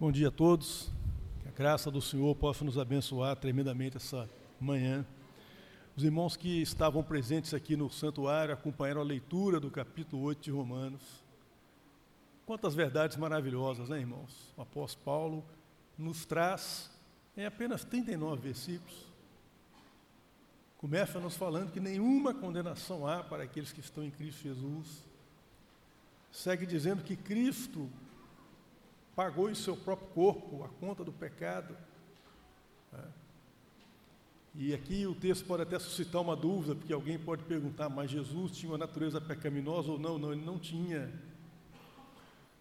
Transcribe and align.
Bom 0.00 0.12
dia 0.12 0.28
a 0.28 0.30
todos. 0.30 0.92
Que 1.42 1.48
a 1.48 1.50
graça 1.50 1.90
do 1.90 2.00
Senhor 2.00 2.32
possa 2.36 2.64
nos 2.64 2.78
abençoar 2.78 3.34
tremendamente 3.34 3.96
essa 3.96 4.30
manhã. 4.60 5.04
Os 5.96 6.04
irmãos 6.04 6.36
que 6.36 6.62
estavam 6.62 7.02
presentes 7.02 7.52
aqui 7.52 7.76
no 7.76 7.90
santuário 7.90 8.54
acompanharam 8.54 9.00
a 9.00 9.04
leitura 9.04 9.58
do 9.58 9.72
capítulo 9.72 10.22
8 10.22 10.40
de 10.40 10.50
Romanos. 10.52 11.02
Quantas 12.46 12.76
verdades 12.76 13.16
maravilhosas, 13.16 13.88
né, 13.88 13.98
irmãos? 13.98 14.54
O 14.56 14.62
apóstolo 14.62 15.04
Paulo 15.04 15.44
nos 15.98 16.24
traz 16.24 16.92
em 17.36 17.44
apenas 17.44 17.82
39 17.82 18.40
versículos. 18.40 19.04
Começa 20.76 21.18
nos 21.18 21.36
falando 21.36 21.72
que 21.72 21.80
nenhuma 21.80 22.32
condenação 22.32 23.04
há 23.04 23.24
para 23.24 23.42
aqueles 23.42 23.72
que 23.72 23.80
estão 23.80 24.04
em 24.04 24.12
Cristo 24.12 24.42
Jesus. 24.42 25.02
Segue 26.30 26.66
dizendo 26.66 27.02
que 27.02 27.16
Cristo 27.16 27.90
pagou 29.18 29.50
em 29.50 29.54
seu 29.56 29.76
próprio 29.76 30.06
corpo 30.10 30.62
a 30.62 30.68
conta 30.68 31.02
do 31.02 31.12
pecado. 31.12 31.76
Né? 32.92 33.02
E 34.54 34.72
aqui 34.72 35.08
o 35.08 35.14
texto 35.16 35.44
pode 35.44 35.64
até 35.64 35.76
suscitar 35.76 36.22
uma 36.22 36.36
dúvida, 36.36 36.76
porque 36.76 36.92
alguém 36.92 37.18
pode 37.18 37.42
perguntar, 37.42 37.88
mas 37.88 38.12
Jesus 38.12 38.52
tinha 38.52 38.70
uma 38.70 38.78
natureza 38.78 39.20
pecaminosa 39.20 39.90
ou 39.90 39.98
não? 39.98 40.20
Não, 40.20 40.32
ele 40.32 40.44
não 40.44 40.56
tinha. 40.56 41.12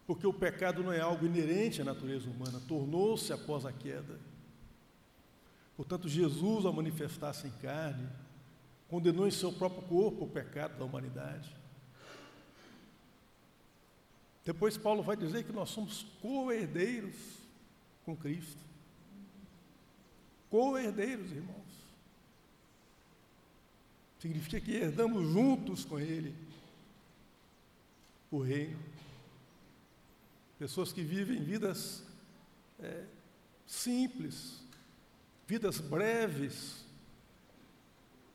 Porque 0.08 0.26
o 0.26 0.34
pecado 0.34 0.82
não 0.82 0.92
é 0.92 1.00
algo 1.00 1.28
inerente 1.28 1.80
à 1.80 1.86
natureza 1.86 2.28
humana, 2.28 2.60
tornou-se 2.68 3.32
após 3.32 3.64
a 3.64 3.72
queda. 3.72 4.20
Portanto, 5.76 6.10
Jesus, 6.10 6.66
ao 6.66 6.74
manifestar-se 6.74 7.46
em 7.46 7.52
carne, 7.62 8.10
condenou 8.88 9.28
em 9.28 9.32
seu 9.32 9.54
próprio 9.54 9.84
corpo 9.84 10.26
o 10.26 10.28
pecado 10.28 10.76
da 10.80 10.86
humanidade. 10.86 11.56
Depois 14.48 14.78
Paulo 14.78 15.04
vai 15.04 15.18
dizer 15.18 15.44
que 15.44 15.52
nós 15.52 15.70
somos 15.70 16.04
co-herdeiros 16.22 17.18
com 18.06 18.16
Cristo. 18.16 18.64
Co-herdeiros, 20.50 21.30
irmãos. 21.34 21.68
Significa 24.22 24.62
que 24.62 24.72
herdamos 24.72 25.28
juntos 25.34 25.84
com 25.84 26.00
Ele 26.00 26.34
o 28.32 28.40
reino. 28.40 28.80
Pessoas 30.58 30.94
que 30.94 31.04
vivem 31.04 31.44
vidas 31.44 32.02
é, 32.80 33.04
simples, 33.66 34.64
vidas 35.46 35.82
breves. 35.82 36.86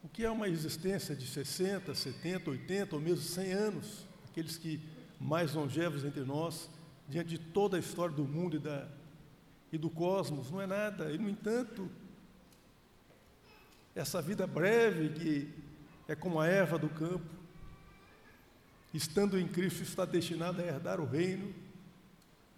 O 0.03 0.07
que 0.07 0.23
é 0.23 0.29
uma 0.29 0.47
existência 0.47 1.15
de 1.15 1.25
60, 1.25 1.95
70, 1.95 2.51
80 2.51 2.95
ou 2.95 3.01
mesmo 3.01 3.23
100 3.23 3.51
anos? 3.53 4.05
Aqueles 4.29 4.57
que 4.57 4.92
mais 5.23 5.53
longevos 5.53 6.03
entre 6.03 6.21
nós, 6.21 6.69
diante 7.07 7.29
de 7.29 7.39
toda 7.39 7.77
a 7.77 7.79
história 7.79 8.13
do 8.13 8.25
mundo 8.25 8.57
e, 8.57 8.59
da, 8.59 8.87
e 9.71 9.77
do 9.77 9.89
cosmos, 9.89 10.51
não 10.51 10.61
é 10.61 10.67
nada. 10.67 11.11
E, 11.11 11.17
no 11.17 11.29
entanto, 11.29 11.89
essa 13.95 14.21
vida 14.21 14.45
breve 14.45 15.09
que 15.09 15.53
é 16.07 16.15
como 16.15 16.39
a 16.39 16.47
erva 16.47 16.77
do 16.77 16.89
campo, 16.89 17.25
estando 18.93 19.39
em 19.39 19.47
Cristo, 19.47 19.81
está 19.81 20.03
destinada 20.03 20.61
a 20.61 20.65
herdar 20.65 20.99
o 20.99 21.05
reino 21.05 21.53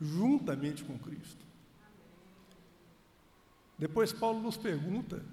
juntamente 0.02 0.84
com 0.84 0.98
Cristo. 0.98 1.46
Depois 3.78 4.12
Paulo 4.12 4.42
nos 4.42 4.58
pergunta, 4.58 5.24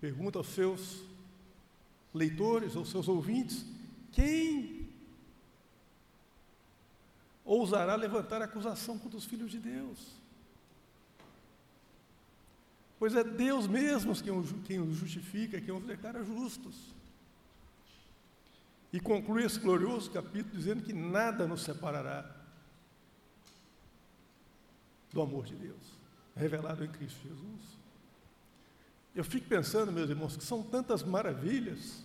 pergunta 0.00 0.38
aos 0.38 0.48
seus 0.48 1.02
leitores, 2.12 2.76
aos 2.76 2.90
seus 2.90 3.08
ouvintes, 3.08 3.64
quem 4.12 4.73
ousará 7.44 7.94
levantar 7.94 8.40
acusação 8.40 8.98
contra 8.98 9.18
os 9.18 9.24
filhos 9.24 9.50
de 9.50 9.58
Deus. 9.58 9.98
Pois 12.98 13.14
é 13.14 13.22
Deus 13.22 13.66
mesmo 13.66 14.14
quem 14.64 14.80
os 14.80 14.96
justifica, 14.96 15.60
quem 15.60 15.74
os 15.74 15.84
declara 15.84 16.24
justos. 16.24 16.94
E 18.92 19.00
conclui 19.00 19.44
esse 19.44 19.58
glorioso 19.58 20.10
capítulo 20.10 20.56
dizendo 20.56 20.82
que 20.82 20.92
nada 20.92 21.46
nos 21.46 21.62
separará 21.62 22.24
do 25.12 25.20
amor 25.20 25.44
de 25.44 25.56
Deus, 25.56 25.98
revelado 26.36 26.84
em 26.84 26.88
Cristo 26.88 27.20
Jesus. 27.28 27.60
Eu 29.14 29.24
fico 29.24 29.48
pensando, 29.48 29.92
meus 29.92 30.08
irmãos, 30.08 30.36
que 30.36 30.44
são 30.44 30.62
tantas 30.62 31.02
maravilhas, 31.02 32.03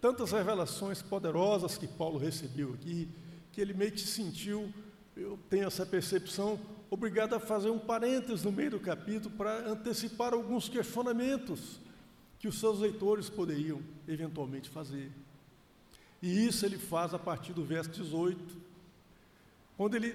tantas 0.00 0.32
revelações 0.32 1.02
poderosas 1.02 1.76
que 1.76 1.86
Paulo 1.86 2.18
recebeu 2.18 2.72
aqui, 2.74 3.08
que 3.52 3.60
ele 3.60 3.74
meio 3.74 3.92
que 3.92 4.00
sentiu, 4.00 4.72
eu 5.16 5.38
tenho 5.50 5.66
essa 5.66 5.84
percepção, 5.84 6.58
obrigado 6.90 7.34
a 7.34 7.40
fazer 7.40 7.70
um 7.70 7.78
parênteses 7.78 8.42
no 8.42 8.52
meio 8.52 8.70
do 8.70 8.80
capítulo 8.80 9.34
para 9.36 9.68
antecipar 9.68 10.32
alguns 10.32 10.68
questionamentos 10.68 11.80
que 12.38 12.48
os 12.48 12.58
seus 12.58 12.80
leitores 12.80 13.28
poderiam 13.28 13.82
eventualmente 14.08 14.70
fazer. 14.70 15.12
E 16.22 16.46
isso 16.46 16.64
ele 16.64 16.78
faz 16.78 17.12
a 17.12 17.18
partir 17.18 17.52
do 17.52 17.64
verso 17.64 17.90
18, 17.90 18.56
quando 19.76 19.94
ele 19.94 20.14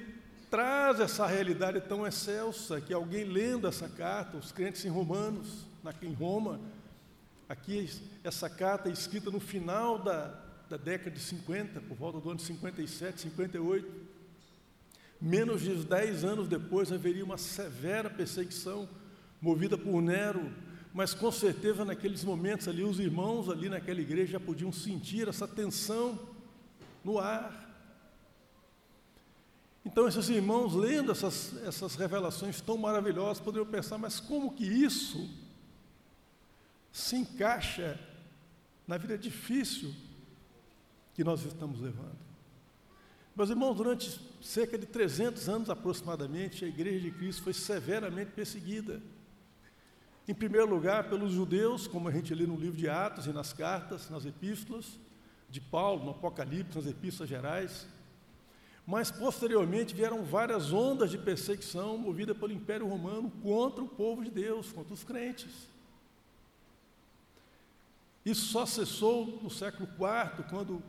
traz 0.49 0.99
essa 0.99 1.25
realidade 1.25 1.81
tão 1.81 2.05
excelsa 2.05 2.79
que 2.79 2.93
alguém 2.93 3.23
lendo 3.23 3.67
essa 3.67 3.89
carta, 3.89 4.37
os 4.37 4.51
crentes 4.51 4.85
em 4.85 4.89
Romanos, 4.89 5.65
em 6.01 6.13
Roma, 6.13 6.59
aqui 7.47 7.89
essa 8.23 8.49
carta 8.49 8.89
é 8.89 8.91
escrita 8.91 9.29
no 9.29 9.39
final 9.39 9.99
da, 9.99 10.27
da 10.69 10.77
década 10.77 11.11
de 11.11 11.19
50, 11.19 11.81
por 11.81 11.95
volta 11.95 12.19
do 12.19 12.29
ano 12.29 12.39
57, 12.39 13.21
58. 13.21 14.15
Menos 15.21 15.61
de 15.61 15.73
10 15.75 16.23
anos 16.23 16.47
depois 16.47 16.91
haveria 16.91 17.23
uma 17.23 17.37
severa 17.37 18.09
perseguição 18.09 18.87
movida 19.41 19.77
por 19.77 20.01
Nero, 20.01 20.51
mas 20.93 21.13
com 21.13 21.31
certeza 21.31 21.85
naqueles 21.85 22.23
momentos 22.23 22.67
ali 22.67 22.83
os 22.83 22.99
irmãos 22.99 23.49
ali 23.49 23.69
naquela 23.69 24.01
igreja 24.01 24.33
já 24.33 24.39
podiam 24.39 24.71
sentir 24.71 25.27
essa 25.27 25.47
tensão 25.47 26.19
no 27.03 27.19
ar. 27.19 27.63
Então 29.85 30.07
esses 30.07 30.29
irmãos 30.29 30.73
lendo 30.73 31.11
essas, 31.11 31.55
essas 31.63 31.95
revelações 31.95 32.59
tão 32.59 32.77
maravilhosas 32.77 33.39
poderiam 33.39 33.69
pensar, 33.69 33.97
mas 33.97 34.19
como 34.19 34.51
que 34.51 34.65
isso 34.65 35.29
se 36.95 37.17
encaixa 37.17 37.99
na 38.87 38.97
vida 38.97 39.17
difícil 39.17 39.93
que 41.13 41.25
nós 41.25 41.43
estamos 41.43 41.81
levando. 41.81 42.15
Meus 43.35 43.49
irmãos, 43.49 43.75
durante 43.75 44.17
cerca 44.41 44.77
de 44.77 44.85
300 44.85 45.49
anos 45.49 45.69
aproximadamente, 45.69 46.63
a 46.63 46.69
Igreja 46.69 47.01
de 47.01 47.11
Cristo 47.11 47.43
foi 47.43 47.51
severamente 47.51 48.31
perseguida. 48.31 49.01
Em 50.25 50.33
primeiro 50.33 50.69
lugar, 50.69 51.09
pelos 51.09 51.33
judeus, 51.33 51.85
como 51.85 52.07
a 52.07 52.11
gente 52.13 52.33
lê 52.33 52.47
no 52.47 52.55
livro 52.55 52.77
de 52.77 52.87
Atos 52.87 53.25
e 53.25 53.33
nas 53.33 53.51
cartas, 53.51 54.09
nas 54.09 54.25
epístolas 54.25 54.97
de 55.49 55.59
Paulo, 55.59 56.05
no 56.05 56.11
Apocalipse, 56.11 56.77
nas 56.77 56.87
epístolas 56.87 57.29
gerais. 57.29 57.85
Mas, 58.87 59.11
posteriormente, 59.11 59.93
vieram 59.93 60.23
várias 60.23 60.71
ondas 60.71 61.11
de 61.11 61.17
perseguição 61.17 61.97
movida 61.97 62.33
pelo 62.33 62.53
Império 62.53 62.87
Romano 62.87 63.29
contra 63.43 63.83
o 63.83 63.89
povo 63.89 64.23
de 64.23 64.31
Deus, 64.31 64.71
contra 64.71 64.93
os 64.93 65.03
crentes. 65.03 65.74
Isso 68.25 68.47
só 68.47 68.65
cessou 68.65 69.39
no 69.43 69.49
século 69.49 69.87
IV, 69.87 70.45
quando 70.49 70.81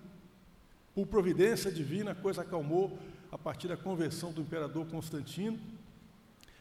por 0.94 1.06
providência 1.06 1.70
divina, 1.70 2.12
a 2.12 2.14
coisa 2.14 2.40
acalmou 2.40 2.98
a 3.30 3.36
partir 3.36 3.68
da 3.68 3.76
conversão 3.76 4.32
do 4.32 4.40
imperador 4.40 4.86
Constantino. 4.86 5.58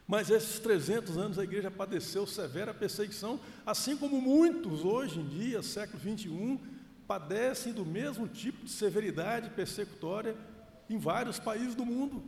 Mas 0.06 0.30
esses 0.30 0.60
300 0.60 1.18
anos 1.18 1.40
a 1.40 1.44
igreja 1.46 1.72
padeceu 1.72 2.28
severa 2.28 2.74
perseguição, 2.74 3.40
assim 3.66 3.96
como 3.96 4.20
muitos 4.20 4.84
hoje 4.84 5.22
em 5.22 5.28
dia, 5.28 5.64
século 5.64 5.98
21, 6.00 6.60
padecem 7.08 7.72
do 7.72 7.86
mesmo 7.86 8.28
tipo 8.28 8.66
de 8.66 8.72
severidade 8.72 9.52
persecutória 9.52 10.36
em 10.90 10.98
vários 10.98 11.40
países 11.40 11.74
do 11.74 11.86
mundo. 11.86 12.22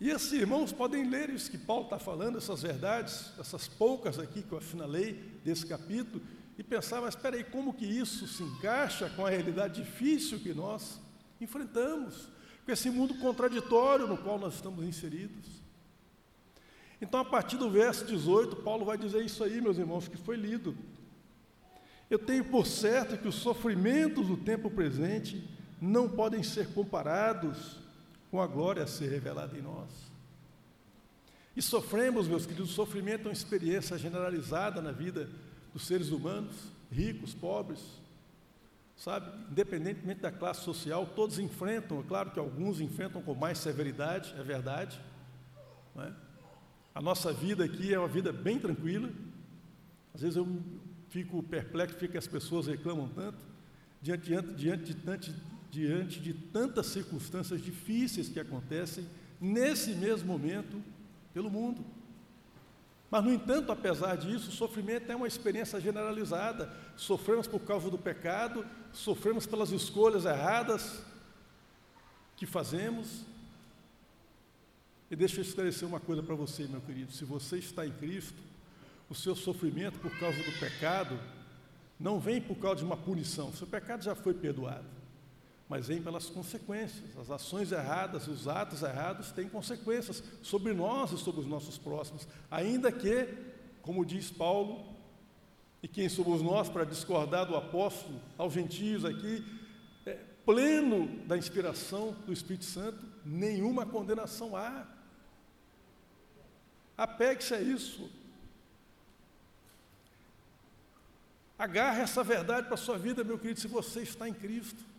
E 0.00 0.10
esses 0.10 0.32
irmãos 0.32 0.72
podem 0.72 1.08
ler 1.08 1.30
isso 1.30 1.48
que 1.48 1.56
Paulo 1.56 1.84
está 1.84 1.98
falando, 1.98 2.36
essas 2.36 2.62
verdades, 2.62 3.30
essas 3.38 3.68
poucas 3.68 4.18
aqui 4.18 4.42
que 4.42 4.50
eu 4.50 4.58
assinalei 4.58 5.12
desse 5.44 5.64
capítulo, 5.64 6.20
e 6.62 6.64
pensar, 6.64 7.00
mas 7.00 7.16
espera 7.16 7.34
aí, 7.34 7.42
como 7.42 7.74
que 7.74 7.84
isso 7.84 8.26
se 8.28 8.40
encaixa 8.44 9.10
com 9.10 9.26
a 9.26 9.30
realidade 9.30 9.82
difícil 9.82 10.38
que 10.38 10.54
nós 10.54 11.00
enfrentamos, 11.40 12.28
com 12.64 12.70
esse 12.70 12.88
mundo 12.88 13.14
contraditório 13.16 14.06
no 14.06 14.16
qual 14.16 14.38
nós 14.38 14.54
estamos 14.54 14.84
inseridos. 14.84 15.60
Então, 17.00 17.18
a 17.18 17.24
partir 17.24 17.56
do 17.56 17.68
verso 17.68 18.04
18, 18.04 18.56
Paulo 18.56 18.84
vai 18.84 18.96
dizer 18.96 19.24
isso 19.24 19.42
aí, 19.42 19.60
meus 19.60 19.76
irmãos, 19.76 20.06
que 20.06 20.16
foi 20.16 20.36
lido. 20.36 20.76
Eu 22.08 22.18
tenho 22.18 22.44
por 22.44 22.64
certo 22.64 23.18
que 23.18 23.26
os 23.26 23.34
sofrimentos 23.34 24.28
do 24.28 24.36
tempo 24.36 24.70
presente 24.70 25.42
não 25.80 26.08
podem 26.08 26.44
ser 26.44 26.68
comparados 26.68 27.80
com 28.30 28.40
a 28.40 28.46
glória 28.46 28.84
a 28.84 28.86
ser 28.86 29.10
revelada 29.10 29.58
em 29.58 29.62
nós. 29.62 29.90
E 31.56 31.60
sofremos, 31.60 32.28
meus 32.28 32.46
queridos, 32.46 32.70
sofrimento 32.70 33.22
é 33.22 33.30
uma 33.30 33.32
experiência 33.32 33.98
generalizada 33.98 34.80
na 34.80 34.92
vida 34.92 35.28
dos 35.72 35.86
seres 35.86 36.10
humanos, 36.10 36.54
ricos, 36.90 37.34
pobres, 37.34 37.80
sabe? 38.96 39.30
Independentemente 39.50 40.20
da 40.20 40.30
classe 40.30 40.62
social, 40.62 41.06
todos 41.06 41.38
enfrentam, 41.38 42.00
é 42.00 42.02
claro 42.02 42.30
que 42.30 42.38
alguns 42.38 42.80
enfrentam 42.80 43.22
com 43.22 43.34
mais 43.34 43.58
severidade, 43.58 44.34
é 44.38 44.42
verdade, 44.42 45.00
É? 45.96 46.12
A 46.94 47.00
nossa 47.00 47.32
vida 47.32 47.64
aqui 47.64 47.92
é 47.92 47.98
uma 47.98 48.08
vida 48.08 48.32
bem 48.32 48.58
tranquila. 48.58 49.10
Às 50.14 50.20
vezes 50.20 50.36
eu 50.36 50.46
fico 51.08 51.42
perplexo 51.42 51.96
porque 51.96 52.18
as 52.18 52.26
pessoas 52.26 52.66
reclamam 52.66 53.08
tanto, 53.08 53.38
diante, 54.00 54.26
diante, 54.26 54.54
diante, 54.54 54.92
de, 54.92 55.34
diante 55.70 56.20
de 56.20 56.34
tantas 56.34 56.86
circunstâncias 56.86 57.62
difíceis 57.62 58.28
que 58.28 58.38
acontecem 58.38 59.06
nesse 59.40 59.94
mesmo 59.94 60.26
momento 60.26 60.82
pelo 61.32 61.50
mundo. 61.50 61.82
Mas, 63.12 63.24
no 63.24 63.30
entanto, 63.30 63.70
apesar 63.70 64.16
disso, 64.16 64.48
o 64.48 64.52
sofrimento 64.52 65.12
é 65.12 65.14
uma 65.14 65.26
experiência 65.26 65.78
generalizada. 65.78 66.74
Sofremos 66.96 67.46
por 67.46 67.60
causa 67.60 67.90
do 67.90 67.98
pecado, 67.98 68.64
sofremos 68.90 69.44
pelas 69.44 69.70
escolhas 69.70 70.24
erradas 70.24 71.02
que 72.38 72.46
fazemos. 72.46 73.26
E 75.10 75.14
deixa 75.14 75.40
eu 75.40 75.42
esclarecer 75.42 75.86
uma 75.86 76.00
coisa 76.00 76.22
para 76.22 76.34
você, 76.34 76.66
meu 76.66 76.80
querido: 76.80 77.12
se 77.12 77.26
você 77.26 77.58
está 77.58 77.86
em 77.86 77.92
Cristo, 77.92 78.42
o 79.10 79.14
seu 79.14 79.36
sofrimento 79.36 79.98
por 79.98 80.18
causa 80.18 80.38
do 80.38 80.58
pecado 80.58 81.20
não 82.00 82.18
vem 82.18 82.40
por 82.40 82.56
causa 82.56 82.76
de 82.76 82.84
uma 82.84 82.96
punição, 82.96 83.50
o 83.50 83.54
seu 83.54 83.66
pecado 83.66 84.02
já 84.02 84.14
foi 84.14 84.32
perdoado, 84.32 84.86
mas 85.72 85.86
vem 85.86 86.02
pelas 86.02 86.28
consequências. 86.28 87.16
As 87.18 87.30
ações 87.30 87.72
erradas, 87.72 88.28
os 88.28 88.46
atos 88.46 88.82
errados 88.82 89.32
têm 89.32 89.48
consequências 89.48 90.22
sobre 90.42 90.74
nós 90.74 91.12
e 91.12 91.16
sobre 91.16 91.40
os 91.40 91.46
nossos 91.46 91.78
próximos, 91.78 92.28
ainda 92.50 92.92
que, 92.92 93.26
como 93.80 94.04
diz 94.04 94.30
Paulo, 94.30 94.94
e 95.82 95.88
quem 95.88 96.10
somos 96.10 96.42
nós 96.42 96.68
para 96.68 96.84
discordar 96.84 97.46
do 97.46 97.56
apóstolo 97.56 98.20
aos 98.36 98.52
gentios 98.52 99.02
aqui, 99.02 99.42
é, 100.04 100.18
pleno 100.44 101.08
da 101.26 101.38
inspiração 101.38 102.12
do 102.26 102.34
Espírito 102.34 102.66
Santo, 102.66 103.02
nenhuma 103.24 103.86
condenação 103.86 104.54
há. 104.54 104.86
Apegue-se 106.98 107.54
a 107.54 107.62
isso. 107.62 108.10
Agarre 111.58 112.02
essa 112.02 112.22
verdade 112.22 112.66
para 112.66 112.74
a 112.74 112.76
sua 112.76 112.98
vida, 112.98 113.24
meu 113.24 113.38
querido, 113.38 113.58
se 113.58 113.68
você 113.68 114.02
está 114.02 114.28
em 114.28 114.34
Cristo. 114.34 114.92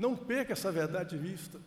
Não 0.00 0.16
perca 0.16 0.54
essa 0.54 0.72
verdade 0.72 1.10
de 1.10 1.18
vista. 1.18 1.60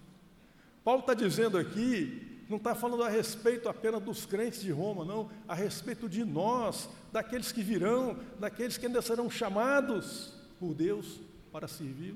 Paulo 0.83 1.01
está 1.01 1.13
dizendo 1.13 1.56
aqui, 1.56 2.44
não 2.50 2.57
está 2.57 2.74
falando 2.74 3.03
a 3.03 3.09
respeito 3.09 3.69
apenas 3.69 4.01
dos 4.01 4.25
crentes 4.25 4.59
de 4.59 4.71
Roma, 4.71 5.06
não, 5.06 5.30
a 5.47 5.53
respeito 5.53 6.09
de 6.09 6.25
nós, 6.25 6.89
daqueles 7.12 7.51
que 7.51 7.62
virão, 7.62 8.18
daqueles 8.39 8.75
que 8.75 8.88
ainda 8.88 9.03
serão 9.03 9.30
chamados 9.30 10.33
por 10.59 10.74
Deus 10.74 11.19
para 11.51 11.68
servir. 11.68 12.15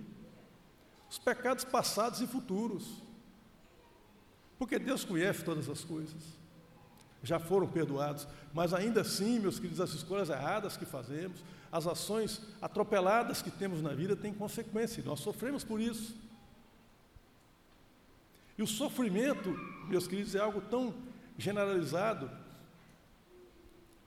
Os 1.08 1.20
pecados 1.20 1.64
passados 1.64 2.20
e 2.20 2.26
futuros. 2.26 3.04
Porque 4.58 4.80
Deus 4.80 5.06
conhece 5.06 5.44
todas 5.44 5.70
as 5.70 5.84
coisas. 5.84 6.24
Já 7.22 7.38
foram 7.40 7.68
perdoados, 7.68 8.28
mas 8.56 8.74
ainda 8.74 9.02
assim, 9.02 9.40
meus 9.40 9.60
queridos, 9.60 9.82
as 9.82 9.92
escolhas 9.92 10.30
erradas 10.30 10.76
que 10.76 10.86
fazemos, 10.86 11.44
as 11.72 11.88
ações 11.88 12.42
atropeladas 12.62 13.42
que 13.42 13.52
temos 13.52 13.82
na 13.82 13.94
vida 13.94 14.16
têm 14.16 14.34
consequências, 14.34 15.06
nós 15.06 15.20
sofremos 15.20 15.64
por 15.64 15.82
isso. 15.82 16.16
E 18.58 18.64
o 18.64 18.68
sofrimento, 18.68 19.50
meus 19.88 20.08
queridos, 20.08 20.34
é 20.34 20.40
algo 20.40 20.62
tão 20.62 20.94
generalizado 21.38 22.30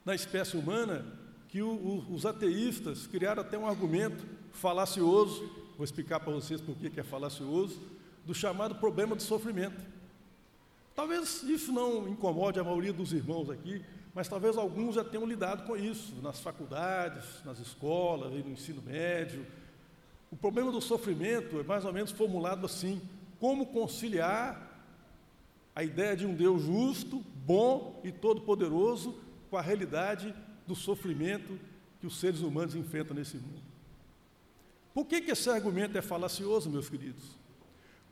na 0.04 0.14
espécie 0.14 0.56
humana 0.56 1.06
que 1.48 1.62
o, 1.62 1.70
o, 1.70 2.14
os 2.14 2.26
ateístas 2.26 3.06
criaram 3.06 3.42
até 3.42 3.56
um 3.58 3.66
argumento 3.66 4.24
falacioso, 4.52 5.48
vou 5.76 5.84
explicar 5.84 6.20
para 6.20 6.32
vocês 6.32 6.60
por 6.60 6.76
que 6.76 6.98
é 6.98 7.02
falacioso, 7.02 7.80
do 8.24 8.34
chamado 8.34 8.74
problema 8.76 9.14
do 9.14 9.22
sofrimento. 9.22 9.80
Talvez 10.94 11.42
isso 11.44 11.72
não 11.72 12.08
incomode 12.08 12.58
a 12.58 12.64
maioria 12.64 12.92
dos 12.92 13.12
irmãos 13.12 13.48
aqui, 13.50 13.84
mas 14.14 14.28
talvez 14.28 14.56
alguns 14.56 14.96
já 14.96 15.04
tenham 15.04 15.26
lidado 15.26 15.64
com 15.64 15.76
isso 15.76 16.14
nas 16.22 16.40
faculdades, 16.40 17.24
nas 17.44 17.58
escolas, 17.58 18.32
no 18.32 18.50
ensino 18.50 18.82
médio. 18.82 19.46
O 20.30 20.36
problema 20.36 20.72
do 20.72 20.80
sofrimento 20.80 21.60
é 21.60 21.62
mais 21.62 21.84
ou 21.84 21.92
menos 21.92 22.10
formulado 22.10 22.66
assim: 22.66 23.00
como 23.38 23.66
conciliar 23.66 24.68
a 25.74 25.84
ideia 25.84 26.16
de 26.16 26.26
um 26.26 26.34
Deus 26.34 26.62
justo, 26.62 27.24
bom 27.46 28.00
e 28.04 28.10
todo-poderoso 28.10 29.14
com 29.48 29.56
a 29.56 29.62
realidade 29.62 30.34
do 30.66 30.74
sofrimento 30.74 31.58
que 32.00 32.06
os 32.06 32.18
seres 32.18 32.40
humanos 32.40 32.74
enfrentam 32.74 33.16
nesse 33.16 33.36
mundo. 33.36 33.62
Por 34.92 35.06
que, 35.06 35.20
que 35.20 35.30
esse 35.30 35.48
argumento 35.48 35.96
é 35.96 36.02
falacioso, 36.02 36.68
meus 36.68 36.88
queridos? 36.88 37.38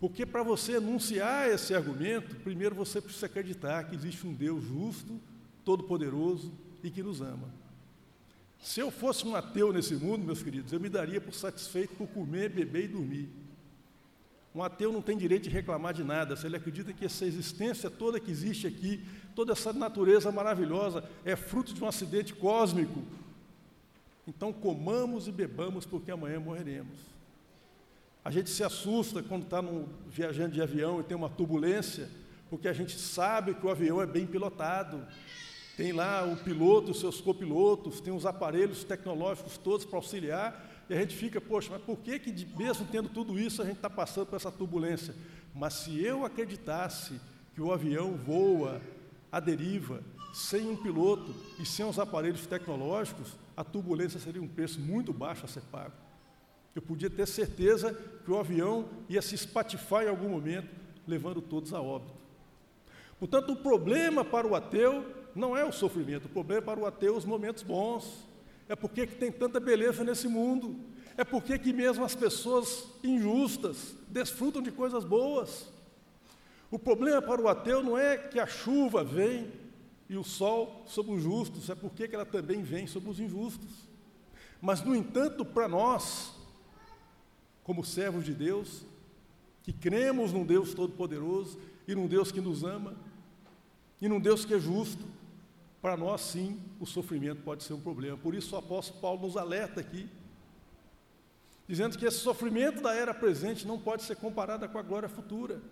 Porque 0.01 0.25
para 0.25 0.43
você 0.43 0.77
enunciar 0.77 1.49
esse 1.49 1.75
argumento, 1.75 2.37
primeiro 2.37 2.75
você 2.75 3.01
precisa 3.01 3.27
acreditar 3.27 3.85
que 3.85 3.97
existe 3.97 4.27
um 4.27 4.33
Deus 4.33 4.63
justo, 4.65 5.21
todo-poderoso 5.69 6.51
e 6.83 6.89
que 6.89 7.03
nos 7.03 7.21
ama. 7.21 7.53
Se 8.59 8.81
eu 8.81 8.91
fosse 8.91 9.27
um 9.27 9.37
ateu 9.37 9.71
nesse 9.71 9.95
mundo, 9.97 10.25
meus 10.25 10.43
queridos, 10.43 10.73
eu 10.73 10.81
me 10.81 10.89
daria 10.89 11.21
por 11.21 11.35
satisfeito 11.35 11.95
por 11.95 12.09
comer, 12.09 12.49
beber 12.49 12.85
e 12.85 12.89
dormir. 12.89 13.29
Um 14.55 14.63
ateu 14.63 14.91
não 14.91 15.03
tem 15.03 15.19
direito 15.19 15.43
de 15.43 15.51
reclamar 15.51 15.93
de 15.93 16.03
nada, 16.03 16.37
se 16.37 16.47
ele 16.47 16.57
acredita 16.57 16.91
que 16.95 17.05
essa 17.05 17.27
existência 17.27 17.91
toda 17.91 18.19
que 18.19 18.31
existe 18.31 18.67
aqui, 18.67 19.05
toda 19.35 19.53
essa 19.53 19.71
natureza 19.71 20.33
maravilhosa, 20.33 21.05
é 21.23 21.37
fruto 21.37 21.75
de 21.75 21.85
um 21.85 21.87
acidente 21.87 22.33
cósmico. 22.33 23.03
Então 24.27 24.55
comamos 24.55 25.29
e 25.29 25.33
bebamos, 25.33 25.85
porque 25.85 26.11
amanhã 26.11 26.41
morreremos. 26.41 26.97
A 28.25 28.31
gente 28.31 28.49
se 28.49 28.65
assusta 28.65 29.23
quando 29.23 29.43
está 29.43 29.63
viajando 30.07 30.55
de 30.55 30.63
avião 30.63 30.99
e 30.99 31.05
tem 31.05 31.15
uma 31.15 31.29
turbulência, 31.29 32.09
porque 32.49 32.69
a 32.69 32.73
gente 32.73 32.99
sabe 32.99 33.53
que 33.53 33.67
o 33.67 33.71
avião 33.71 34.01
é 34.01 34.07
bem 34.07 34.27
pilotado, 34.27 35.07
tem 35.79 35.93
lá 35.93 36.25
o 36.25 36.37
piloto, 36.37 36.91
os 36.91 36.99
seus 36.99 37.21
copilotos, 37.21 38.01
tem 38.01 38.13
os 38.13 38.27
aparelhos 38.27 38.83
tecnológicos 38.83 39.57
todos 39.57 39.87
para 39.87 39.97
auxiliar, 39.97 40.85
e 40.91 40.93
a 40.93 40.99
gente 40.99 41.15
fica, 41.15 41.41
poxa, 41.41 41.69
mas 41.71 41.81
por 41.83 41.99
que, 41.99 42.19
que 42.19 42.33
mesmo 42.59 42.85
tendo 42.91 43.09
tudo 43.09 43.39
isso, 43.39 43.63
a 43.63 43.65
gente 43.65 43.77
está 43.77 43.89
passando 43.89 44.27
por 44.27 44.35
essa 44.35 44.51
turbulência? 44.51 45.15
Mas 45.55 45.75
se 45.75 46.05
eu 46.05 46.25
acreditasse 46.25 47.21
que 47.55 47.61
o 47.61 47.73
avião 47.73 48.17
voa 48.17 48.83
à 49.31 49.39
deriva, 49.39 50.03
sem 50.35 50.69
um 50.69 50.77
piloto 50.77 51.33
e 51.61 51.65
sem 51.65 51.87
os 51.87 52.01
aparelhos 52.01 52.45
tecnológicos, 52.45 53.37
a 53.57 53.63
turbulência 53.63 54.19
seria 54.19 54.43
um 54.43 54.49
preço 54.49 54.81
muito 54.81 55.13
baixo 55.13 55.45
a 55.45 55.49
ser 55.49 55.63
pago. 55.71 55.95
Eu 56.75 56.83
podia 56.83 57.09
ter 57.09 57.29
certeza 57.29 57.97
que 58.25 58.31
o 58.33 58.39
avião 58.41 58.89
ia 59.09 59.23
se 59.23 59.37
espatifar 59.37 60.03
em 60.03 60.09
algum 60.09 60.29
momento, 60.29 60.75
levando 61.07 61.41
todos 61.41 61.73
a 61.73 61.81
óbito. 61.81 62.15
Portanto, 63.21 63.53
o 63.53 63.57
problema 63.57 64.25
para 64.25 64.45
o 64.45 64.57
ateu 64.57 65.18
não 65.35 65.57
é 65.57 65.65
o 65.65 65.73
sofrimento, 65.73 66.27
o 66.27 66.29
problema 66.29 66.63
é 66.63 66.65
para 66.65 66.81
o 66.81 66.87
ateu 66.87 67.17
os 67.17 67.25
momentos 67.25 67.63
bons. 67.63 68.27
É 68.69 68.77
porque 68.77 69.07
que 69.07 69.17
tem 69.17 69.33
tanta 69.33 69.59
beleza 69.59 70.05
nesse 70.05 70.29
mundo. 70.29 70.77
É 71.17 71.25
porque 71.25 71.59
que 71.59 71.73
mesmo 71.73 72.05
as 72.05 72.15
pessoas 72.15 72.87
injustas 73.03 73.95
desfrutam 74.09 74.63
de 74.63 74.71
coisas 74.71 75.05
boas. 75.05 75.69
O 76.71 76.79
problema 76.79 77.23
para 77.23 77.41
o 77.41 77.49
ateu 77.49 77.83
não 77.83 77.97
é 77.97 78.17
que 78.17 78.39
a 78.39 78.47
chuva 78.47 79.03
vem 79.03 79.51
e 80.09 80.17
o 80.17 80.25
sol 80.25 80.85
sobre 80.87 81.13
os 81.13 81.23
justos, 81.23 81.69
é 81.69 81.75
porque 81.75 82.07
que 82.07 82.15
ela 82.15 82.27
também 82.27 82.63
vem 82.63 82.87
sobre 82.87 83.11
os 83.11 83.21
injustos. 83.21 83.89
Mas, 84.61 84.83
no 84.83 84.95
entanto, 84.95 85.45
para 85.45 85.69
nós, 85.69 86.35
como 87.63 87.85
servos 87.85 88.25
de 88.25 88.35
Deus, 88.35 88.85
que 89.63 89.73
cremos 89.73 90.33
num 90.33 90.45
Deus 90.45 90.75
todo-poderoso 90.75 91.59
e 91.87 91.95
num 91.95 92.07
Deus 92.07 92.33
que 92.33 92.41
nos 92.41 92.65
ama, 92.65 92.95
e 94.01 94.09
num 94.09 94.21
Deus 94.21 94.45
que 94.45 94.55
é 94.55 94.59
justo, 94.59 95.05
para 95.81 95.97
nós, 95.97 96.21
sim, 96.23 96.61
o 96.81 96.87
sofrimento 96.87 97.43
pode 97.43 97.63
ser 97.63 97.73
um 97.73 97.81
problema. 97.81 98.17
Por 98.17 98.35
isso, 98.35 98.55
o 98.55 98.59
apóstolo 98.59 99.01
Paulo 99.01 99.23
nos 99.23 99.37
alerta 99.37 99.81
aqui, 99.81 100.09
dizendo 101.69 101.97
que 101.97 102.05
esse 102.05 102.19
sofrimento 102.19 102.83
da 102.83 102.95
era 102.95 103.15
presente 103.15 103.67
não 103.67 103.79
pode 103.79 104.03
ser 104.03 104.17
comparado 104.17 104.69
com 104.69 104.79
a 104.79 104.83
glória 104.83 105.09
futura. 105.09 105.63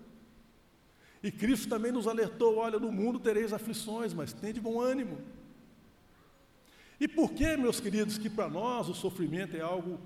E 1.23 1.33
Cristo 1.33 1.69
também 1.69 1.91
nos 1.91 2.07
alertou: 2.07 2.59
olha, 2.59 2.79
no 2.79 2.93
mundo 2.93 3.19
tereis 3.19 3.53
aflições, 3.53 4.15
mas 4.15 4.33
tem 4.33 4.53
de 4.53 4.61
bom 4.61 4.81
ânimo. 4.81 5.19
E 7.01 7.09
por 7.09 7.33
que, 7.33 7.57
meus 7.57 7.81
queridos, 7.81 8.17
que 8.17 8.31
para 8.31 8.49
nós 8.49 8.89
o 8.89 8.95
sofrimento 8.95 9.57
é 9.57 9.61
algo, 9.61 9.99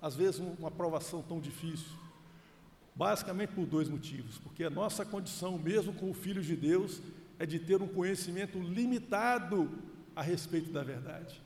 às 0.00 0.14
vezes, 0.14 0.40
uma 0.58 0.70
provação 0.70 1.22
tão 1.22 1.40
difícil? 1.40 1.96
Basicamente 2.94 3.50
por 3.54 3.64
dois 3.64 3.88
motivos. 3.88 4.38
Porque 4.38 4.62
a 4.62 4.70
nossa 4.70 5.04
condição, 5.04 5.58
mesmo 5.58 5.92
com 5.94 6.10
o 6.10 6.14
Filho 6.14 6.42
de 6.42 6.54
Deus, 6.54 7.00
é 7.38 7.46
de 7.46 7.58
ter 7.58 7.80
um 7.80 7.88
conhecimento 7.88 8.58
limitado 8.58 9.70
a 10.14 10.22
respeito 10.22 10.70
da 10.70 10.82
verdade. 10.82 11.40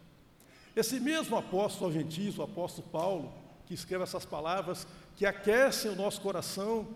Esse 0.75 0.99
mesmo 0.99 1.37
apóstolo 1.37 1.93
aos 1.95 2.39
o 2.39 2.43
apóstolo 2.43 2.89
Paulo, 2.89 3.33
que 3.67 3.75
escreve 3.75 4.05
essas 4.05 4.25
palavras 4.25 4.87
que 5.17 5.27
aquecem 5.27 5.91
o 5.91 5.97
nosso 5.97 6.21
coração, 6.21 6.89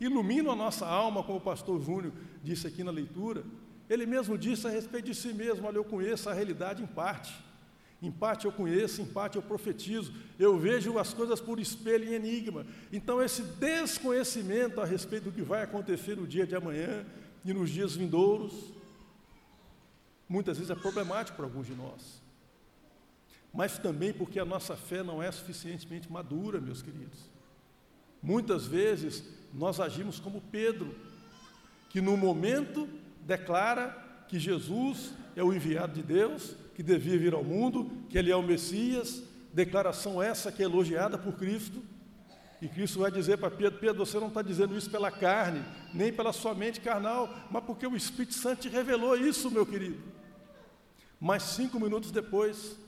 iluminam 0.00 0.52
a 0.52 0.56
nossa 0.56 0.86
alma, 0.86 1.22
como 1.22 1.38
o 1.38 1.40
pastor 1.40 1.82
Júnior 1.82 2.12
disse 2.42 2.66
aqui 2.66 2.84
na 2.84 2.90
leitura, 2.90 3.44
ele 3.88 4.06
mesmo 4.06 4.38
disse 4.38 4.66
a 4.66 4.70
respeito 4.70 5.06
de 5.06 5.14
si 5.14 5.32
mesmo: 5.32 5.66
Olha, 5.66 5.76
eu 5.76 5.84
conheço 5.84 6.30
a 6.30 6.32
realidade 6.32 6.82
em 6.82 6.86
parte. 6.86 7.34
Em 8.00 8.10
parte 8.10 8.44
eu 8.44 8.52
conheço, 8.52 9.00
em 9.00 9.06
parte 9.06 9.36
eu 9.36 9.42
profetizo, 9.42 10.12
eu 10.38 10.58
vejo 10.58 10.98
as 10.98 11.14
coisas 11.14 11.40
por 11.40 11.58
espelho 11.58 12.04
e 12.04 12.14
enigma. 12.14 12.66
Então, 12.92 13.22
esse 13.22 13.42
desconhecimento 13.42 14.80
a 14.80 14.84
respeito 14.84 15.24
do 15.24 15.32
que 15.32 15.40
vai 15.40 15.62
acontecer 15.62 16.14
no 16.14 16.26
dia 16.26 16.46
de 16.46 16.54
amanhã, 16.54 17.04
e 17.44 17.52
nos 17.52 17.70
dias 17.70 17.94
vindouros, 17.94 18.52
muitas 20.28 20.56
vezes 20.56 20.70
é 20.70 20.74
problemático 20.74 21.36
para 21.36 21.44
alguns 21.44 21.66
de 21.66 21.74
nós. 21.74 22.22
Mas 23.52 23.78
também 23.78 24.12
porque 24.12 24.40
a 24.40 24.44
nossa 24.44 24.76
fé 24.76 25.02
não 25.02 25.22
é 25.22 25.30
suficientemente 25.30 26.10
madura, 26.10 26.60
meus 26.60 26.82
queridos. 26.82 27.30
Muitas 28.22 28.66
vezes 28.66 29.22
nós 29.52 29.78
agimos 29.78 30.18
como 30.18 30.40
Pedro, 30.40 30.94
que 31.90 32.00
no 32.00 32.16
momento 32.16 32.88
declara 33.20 34.24
que 34.28 34.38
Jesus 34.38 35.12
é 35.36 35.42
o 35.42 35.52
enviado 35.52 35.92
de 35.92 36.02
Deus, 36.02 36.56
que 36.74 36.82
devia 36.82 37.18
vir 37.18 37.34
ao 37.34 37.44
mundo, 37.44 37.90
que 38.08 38.18
ele 38.18 38.30
é 38.30 38.36
o 38.36 38.42
Messias, 38.42 39.22
declaração 39.52 40.20
essa 40.20 40.50
que 40.50 40.62
é 40.62 40.66
elogiada 40.66 41.16
por 41.16 41.34
Cristo. 41.34 41.82
E 42.64 42.68
Cristo 42.68 43.00
vai 43.00 43.10
dizer 43.10 43.36
para 43.36 43.50
Pedro: 43.50 43.78
Pedro, 43.78 44.06
você 44.06 44.18
não 44.18 44.28
está 44.28 44.40
dizendo 44.40 44.74
isso 44.74 44.90
pela 44.90 45.10
carne, 45.10 45.62
nem 45.92 46.10
pela 46.10 46.32
sua 46.32 46.54
mente 46.54 46.80
carnal, 46.80 47.28
mas 47.50 47.62
porque 47.62 47.86
o 47.86 47.94
Espírito 47.94 48.32
Santo 48.32 48.62
te 48.62 48.70
revelou 48.70 49.14
isso, 49.14 49.50
meu 49.50 49.66
querido. 49.66 50.02
Mas 51.20 51.42
cinco 51.42 51.78
minutos 51.78 52.10
depois, 52.10 52.78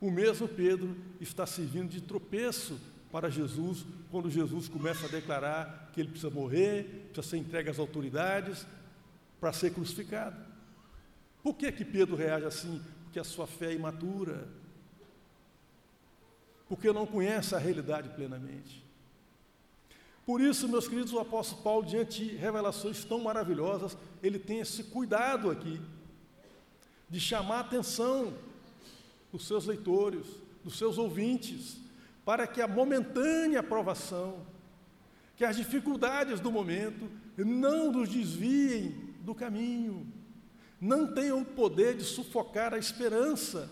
o 0.00 0.12
mesmo 0.12 0.46
Pedro 0.46 0.96
está 1.20 1.44
servindo 1.44 1.88
de 1.88 2.00
tropeço 2.00 2.78
para 3.10 3.28
Jesus, 3.28 3.84
quando 4.12 4.30
Jesus 4.30 4.68
começa 4.68 5.06
a 5.06 5.10
declarar 5.10 5.90
que 5.92 6.00
ele 6.00 6.10
precisa 6.10 6.30
morrer, 6.30 7.08
precisa 7.12 7.22
ser 7.22 7.38
entregue 7.38 7.68
às 7.68 7.80
autoridades 7.80 8.64
para 9.40 9.52
ser 9.52 9.72
crucificado. 9.72 10.36
Por 11.42 11.56
que 11.56 11.72
que 11.72 11.84
Pedro 11.84 12.14
reage 12.14 12.44
assim? 12.44 12.80
Porque 13.02 13.18
a 13.18 13.24
sua 13.24 13.48
fé 13.48 13.72
é 13.72 13.74
imatura. 13.74 14.46
Porque 16.68 16.92
não 16.92 17.08
conhece 17.08 17.56
a 17.56 17.58
realidade 17.58 18.10
plenamente. 18.10 18.85
Por 20.26 20.40
isso, 20.40 20.68
meus 20.68 20.88
queridos, 20.88 21.12
o 21.12 21.20
apóstolo 21.20 21.62
Paulo, 21.62 21.86
diante 21.86 22.24
de 22.24 22.34
revelações 22.34 23.04
tão 23.04 23.20
maravilhosas, 23.20 23.96
ele 24.20 24.40
tem 24.40 24.58
esse 24.58 24.82
cuidado 24.82 25.48
aqui, 25.48 25.80
de 27.08 27.20
chamar 27.20 27.58
a 27.58 27.60
atenção 27.60 28.34
dos 29.30 29.46
seus 29.46 29.66
leitores, 29.66 30.26
dos 30.64 30.76
seus 30.76 30.98
ouvintes, 30.98 31.78
para 32.24 32.44
que 32.44 32.60
a 32.60 32.66
momentânea 32.66 33.60
aprovação, 33.60 34.44
que 35.36 35.44
as 35.44 35.56
dificuldades 35.56 36.40
do 36.40 36.50
momento 36.50 37.08
não 37.38 37.92
nos 37.92 38.08
desviem 38.08 39.14
do 39.20 39.32
caminho, 39.32 40.12
não 40.80 41.14
tenham 41.14 41.42
o 41.42 41.44
poder 41.44 41.96
de 41.96 42.02
sufocar 42.02 42.74
a 42.74 42.78
esperança 42.78 43.70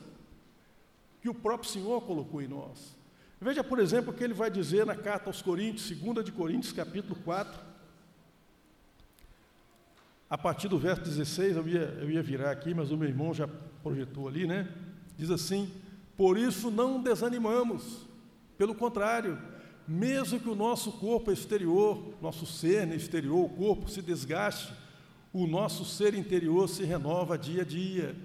que 1.20 1.28
o 1.28 1.34
próprio 1.34 1.68
Senhor 1.68 2.00
colocou 2.02 2.40
em 2.40 2.46
nós. 2.46 2.94
Veja, 3.44 3.62
por 3.62 3.78
exemplo, 3.78 4.10
o 4.10 4.16
que 4.16 4.24
ele 4.24 4.32
vai 4.32 4.50
dizer 4.50 4.86
na 4.86 4.96
carta 4.96 5.28
aos 5.28 5.42
Coríntios, 5.42 5.90
2 5.90 6.24
de 6.24 6.32
Coríntios, 6.32 6.72
capítulo 6.72 7.14
4. 7.26 7.60
A 10.30 10.38
partir 10.38 10.66
do 10.66 10.78
verso 10.78 11.02
16, 11.02 11.58
eu 11.58 11.68
ia, 11.68 11.80
eu 12.00 12.10
ia 12.10 12.22
virar 12.22 12.52
aqui, 12.52 12.72
mas 12.72 12.90
o 12.90 12.96
meu 12.96 13.06
irmão 13.06 13.34
já 13.34 13.46
projetou 13.82 14.28
ali, 14.28 14.46
né? 14.46 14.72
Diz 15.18 15.30
assim: 15.30 15.70
Por 16.16 16.38
isso 16.38 16.70
não 16.70 17.02
desanimamos, 17.02 18.06
pelo 18.56 18.74
contrário, 18.74 19.38
mesmo 19.86 20.40
que 20.40 20.48
o 20.48 20.54
nosso 20.54 20.92
corpo 20.92 21.30
exterior, 21.30 22.14
nosso 22.22 22.46
ser 22.46 22.90
exterior, 22.94 23.44
o 23.44 23.50
corpo 23.50 23.90
se 23.90 24.00
desgaste, 24.00 24.72
o 25.34 25.46
nosso 25.46 25.84
ser 25.84 26.14
interior 26.14 26.66
se 26.66 26.82
renova 26.82 27.36
dia 27.36 27.60
a 27.60 27.66
dia, 27.66 28.16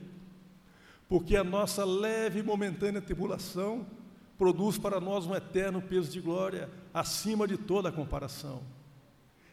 porque 1.09 1.35
a 1.35 1.43
nossa 1.43 1.83
leve 1.83 2.39
e 2.39 2.43
momentânea 2.43 3.01
tribulação 3.01 3.98
produz 4.39 4.77
para 4.77 5.01
nós 5.01 5.27
um 5.27 5.35
eterno 5.35 5.81
peso 5.81 6.09
de 6.09 6.21
glória, 6.21 6.69
acima 6.93 7.45
de 7.45 7.57
toda 7.57 7.91
comparação. 7.91 8.63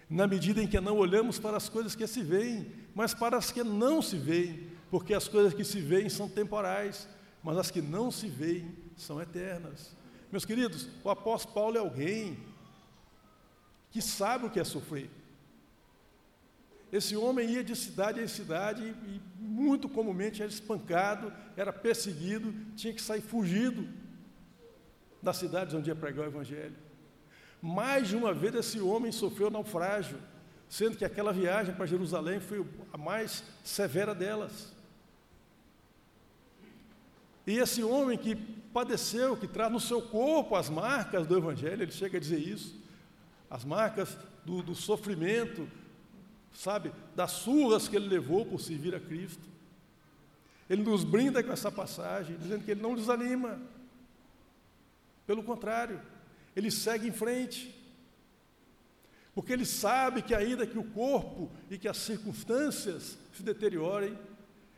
Na 0.08 0.28
medida 0.28 0.62
em 0.62 0.68
que 0.68 0.80
não 0.80 0.96
olhamos 0.96 1.40
para 1.40 1.56
as 1.56 1.68
coisas 1.68 1.96
que 1.96 2.06
se 2.06 2.22
veem, 2.22 2.70
mas 2.94 3.12
para 3.12 3.36
as 3.36 3.50
que 3.50 3.64
não 3.64 4.00
se 4.00 4.16
veem, 4.16 4.70
porque 4.88 5.12
as 5.12 5.26
coisas 5.26 5.52
que 5.52 5.64
se 5.64 5.80
veem 5.80 6.08
são 6.08 6.28
temporais, 6.28 7.08
mas 7.42 7.58
as 7.58 7.68
que 7.68 7.82
não 7.82 8.12
se 8.12 8.28
veem 8.28 8.76
são 8.96 9.20
eternas. 9.20 9.96
Meus 10.30 10.44
queridos, 10.44 10.88
o 11.02 11.10
apóstolo 11.10 11.52
Paulo 11.52 11.76
é 11.76 11.80
alguém 11.80 12.38
que 13.90 14.00
sabe 14.00 14.46
o 14.46 14.50
que 14.50 14.60
é 14.60 14.64
sofrer. 14.64 15.10
Esse 16.92 17.16
homem 17.16 17.50
ia 17.50 17.64
de 17.64 17.74
cidade 17.74 18.22
em 18.22 18.28
cidade 18.28 18.84
e, 18.84 19.20
muito 19.36 19.88
comumente 19.88 20.42
era 20.42 20.50
espancado, 20.50 21.32
era 21.56 21.72
perseguido, 21.72 22.54
tinha 22.76 22.94
que 22.94 23.02
sair 23.02 23.20
fugido 23.20 24.05
das 25.22 25.36
cidades 25.36 25.74
onde 25.74 25.90
ia 25.90 25.94
pregar 25.94 26.26
o 26.26 26.28
Evangelho. 26.28 26.76
Mais 27.60 28.08
de 28.08 28.16
uma 28.16 28.32
vez 28.32 28.54
esse 28.54 28.80
homem 28.80 29.10
sofreu 29.10 29.50
naufrágio, 29.50 30.18
sendo 30.68 30.96
que 30.96 31.04
aquela 31.04 31.32
viagem 31.32 31.74
para 31.74 31.86
Jerusalém 31.86 32.40
foi 32.40 32.64
a 32.92 32.98
mais 32.98 33.42
severa 33.64 34.14
delas. 34.14 34.74
E 37.46 37.58
esse 37.58 37.82
homem 37.82 38.18
que 38.18 38.34
padeceu, 38.34 39.36
que 39.36 39.46
traz 39.46 39.70
no 39.72 39.80
seu 39.80 40.02
corpo 40.02 40.56
as 40.56 40.68
marcas 40.68 41.26
do 41.26 41.36
Evangelho, 41.38 41.82
ele 41.82 41.92
chega 41.92 42.18
a 42.18 42.20
dizer 42.20 42.40
isso, 42.40 42.74
as 43.48 43.64
marcas 43.64 44.18
do, 44.44 44.62
do 44.62 44.74
sofrimento, 44.74 45.68
sabe, 46.52 46.92
das 47.14 47.30
surras 47.32 47.86
que 47.86 47.96
ele 47.96 48.08
levou 48.08 48.44
por 48.44 48.60
servir 48.60 48.94
a 48.94 49.00
Cristo. 49.00 49.42
Ele 50.68 50.82
nos 50.82 51.04
brinda 51.04 51.42
com 51.42 51.52
essa 51.52 51.70
passagem, 51.70 52.36
dizendo 52.36 52.64
que 52.64 52.72
ele 52.72 52.82
não 52.82 52.96
desanima, 52.96 53.60
pelo 55.26 55.42
contrário, 55.42 56.00
ele 56.54 56.70
segue 56.70 57.08
em 57.08 57.12
frente. 57.12 57.74
Porque 59.34 59.52
ele 59.52 59.66
sabe 59.66 60.22
que, 60.22 60.34
ainda 60.34 60.66
que 60.66 60.78
o 60.78 60.84
corpo 60.84 61.50
e 61.70 61.76
que 61.76 61.88
as 61.88 61.98
circunstâncias 61.98 63.18
se 63.34 63.42
deteriorem, 63.42 64.16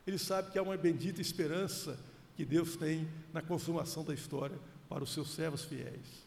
ele 0.06 0.18
sabe 0.18 0.50
que 0.50 0.58
há 0.58 0.62
uma 0.62 0.76
bendita 0.76 1.20
esperança 1.20 1.98
que 2.34 2.44
Deus 2.44 2.76
tem 2.76 3.08
na 3.32 3.42
consumação 3.42 4.02
da 4.02 4.14
história 4.14 4.58
para 4.88 5.04
os 5.04 5.12
seus 5.12 5.32
servos 5.32 5.64
fiéis. 5.64 6.26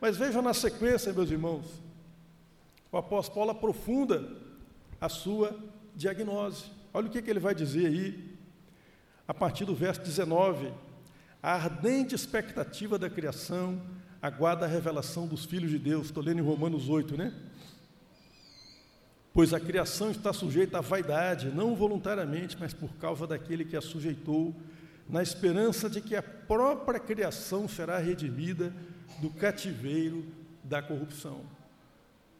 Mas 0.00 0.16
vejam 0.16 0.42
na 0.42 0.52
sequência, 0.52 1.12
meus 1.12 1.30
irmãos, 1.30 1.66
o 2.90 2.96
apóstolo 2.96 3.34
Paulo 3.34 3.50
aprofunda 3.52 4.36
a 5.00 5.08
sua 5.08 5.56
diagnose. 5.94 6.64
Olha 6.92 7.06
o 7.06 7.10
que, 7.10 7.22
que 7.22 7.30
ele 7.30 7.40
vai 7.40 7.54
dizer 7.54 7.86
aí, 7.86 8.36
a 9.26 9.32
partir 9.32 9.64
do 9.64 9.74
verso 9.74 10.00
19 10.02 10.72
a 11.42 11.52
ardente 11.52 12.14
expectativa 12.14 12.98
da 12.98 13.08
criação 13.08 13.80
aguarda 14.20 14.64
a 14.64 14.68
revelação 14.68 15.26
dos 15.26 15.44
filhos 15.44 15.70
de 15.70 15.78
Deus. 15.78 16.06
Estou 16.06 16.22
lendo 16.22 16.40
em 16.40 16.44
Romanos 16.44 16.88
8, 16.88 17.16
né? 17.16 17.32
Pois 19.32 19.54
a 19.54 19.60
criação 19.60 20.10
está 20.10 20.32
sujeita 20.32 20.78
à 20.78 20.80
vaidade, 20.80 21.50
não 21.50 21.76
voluntariamente, 21.76 22.56
mas 22.58 22.74
por 22.74 22.92
causa 22.94 23.26
daquele 23.26 23.64
que 23.64 23.76
a 23.76 23.80
sujeitou, 23.80 24.54
na 25.08 25.22
esperança 25.22 25.88
de 25.88 26.00
que 26.00 26.16
a 26.16 26.22
própria 26.22 26.98
criação 26.98 27.68
será 27.68 27.98
redimida 27.98 28.72
do 29.20 29.30
cativeiro 29.30 30.26
da 30.64 30.82
corrupção. 30.82 31.42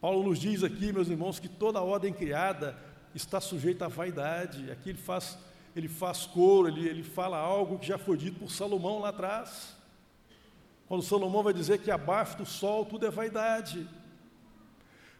Paulo 0.00 0.28
nos 0.28 0.38
diz 0.38 0.62
aqui, 0.64 0.92
meus 0.92 1.08
irmãos, 1.08 1.38
que 1.38 1.48
toda 1.48 1.80
ordem 1.80 2.12
criada 2.12 2.76
está 3.14 3.40
sujeita 3.40 3.86
à 3.86 3.88
vaidade. 3.88 4.70
Aqui 4.70 4.90
ele 4.90 4.98
faz 4.98 5.38
ele 5.74 5.88
faz 5.88 6.26
coro, 6.26 6.68
ele, 6.68 6.88
ele 6.88 7.02
fala 7.02 7.36
algo 7.38 7.78
que 7.78 7.86
já 7.86 7.98
foi 7.98 8.16
dito 8.16 8.38
por 8.38 8.50
Salomão 8.50 9.00
lá 9.00 9.10
atrás. 9.10 9.76
Quando 10.86 11.02
Salomão 11.02 11.42
vai 11.42 11.52
dizer 11.52 11.78
que 11.78 11.90
abaixo 11.90 12.38
do 12.38 12.46
sol 12.46 12.86
tudo 12.86 13.06
é 13.06 13.10
vaidade. 13.10 13.86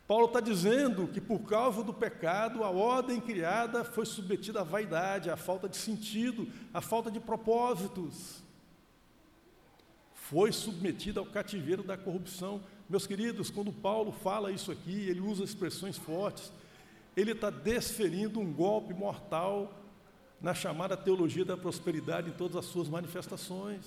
Paulo 0.09 0.25
está 0.25 0.41
dizendo 0.41 1.07
que 1.07 1.21
por 1.21 1.41
causa 1.41 1.83
do 1.83 1.93
pecado, 1.93 2.65
a 2.65 2.71
ordem 2.71 3.21
criada 3.21 3.85
foi 3.85 4.07
submetida 4.07 4.63
à 4.63 4.65
vaidade, 4.65 5.29
à 5.29 5.37
falta 5.37 5.69
de 5.69 5.77
sentido, 5.77 6.49
à 6.73 6.81
falta 6.81 7.11
de 7.11 7.21
propósitos. 7.21 8.43
Foi 10.15 10.51
submetida 10.51 11.21
ao 11.21 11.27
cativeiro 11.27 11.83
da 11.83 11.99
corrupção. 11.99 12.63
Meus 12.89 13.07
queridos, 13.07 13.51
quando 13.51 13.71
Paulo 13.71 14.11
fala 14.11 14.51
isso 14.51 14.73
aqui, 14.73 15.09
ele 15.11 15.21
usa 15.21 15.45
expressões 15.45 15.99
fortes, 15.99 16.51
ele 17.15 17.33
está 17.33 17.51
desferindo 17.51 18.41
um 18.41 18.51
golpe 18.51 18.95
mortal 18.95 19.75
na 20.41 20.55
chamada 20.55 20.97
teologia 20.97 21.45
da 21.45 21.57
prosperidade 21.57 22.31
em 22.31 22.33
todas 22.33 22.57
as 22.57 22.67
suas 22.67 22.89
manifestações. 22.89 23.85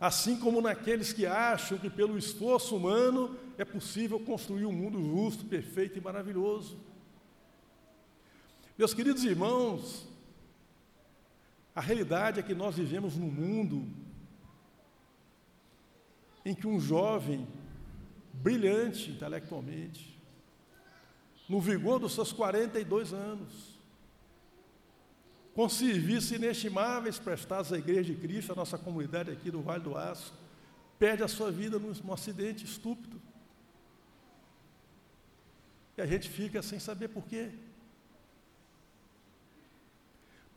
Assim 0.00 0.38
como 0.38 0.62
naqueles 0.62 1.12
que 1.12 1.26
acham 1.26 1.76
que 1.76 1.90
pelo 1.90 2.16
esforço 2.16 2.76
humano 2.76 3.36
é 3.58 3.64
possível 3.64 4.18
construir 4.20 4.64
um 4.64 4.72
mundo 4.72 5.02
justo, 5.02 5.44
perfeito 5.44 5.98
e 5.98 6.00
maravilhoso. 6.00 6.78
Meus 8.78 8.94
queridos 8.94 9.24
irmãos, 9.24 10.08
a 11.74 11.80
realidade 11.80 12.40
é 12.40 12.42
que 12.42 12.54
nós 12.54 12.76
vivemos 12.76 13.16
num 13.16 13.30
mundo 13.30 13.86
em 16.44 16.54
que 16.54 16.66
um 16.66 16.80
jovem, 16.80 17.46
brilhante 18.32 19.10
intelectualmente, 19.10 20.18
no 21.46 21.60
vigor 21.60 21.98
dos 21.98 22.14
seus 22.14 22.32
42 22.32 23.12
anos, 23.12 23.79
com 25.60 25.68
serviços 25.68 26.32
inestimáveis 26.32 27.18
prestados 27.18 27.70
à 27.70 27.76
Igreja 27.76 28.14
de 28.14 28.14
Cristo, 28.14 28.50
a 28.50 28.54
nossa 28.54 28.78
comunidade 28.78 29.30
aqui 29.30 29.50
do 29.50 29.60
Vale 29.60 29.84
do 29.84 29.94
Aço, 29.94 30.32
perde 30.98 31.22
a 31.22 31.28
sua 31.28 31.50
vida 31.50 31.78
num, 31.78 32.14
acidente 32.14 32.64
estúpido. 32.64 33.20
e 35.98 36.00
a 36.00 36.06
gente 36.06 36.30
fica 36.30 36.62
sem 36.62 36.78
saber 36.78 37.08
por 37.08 37.26
quê. 37.26 37.50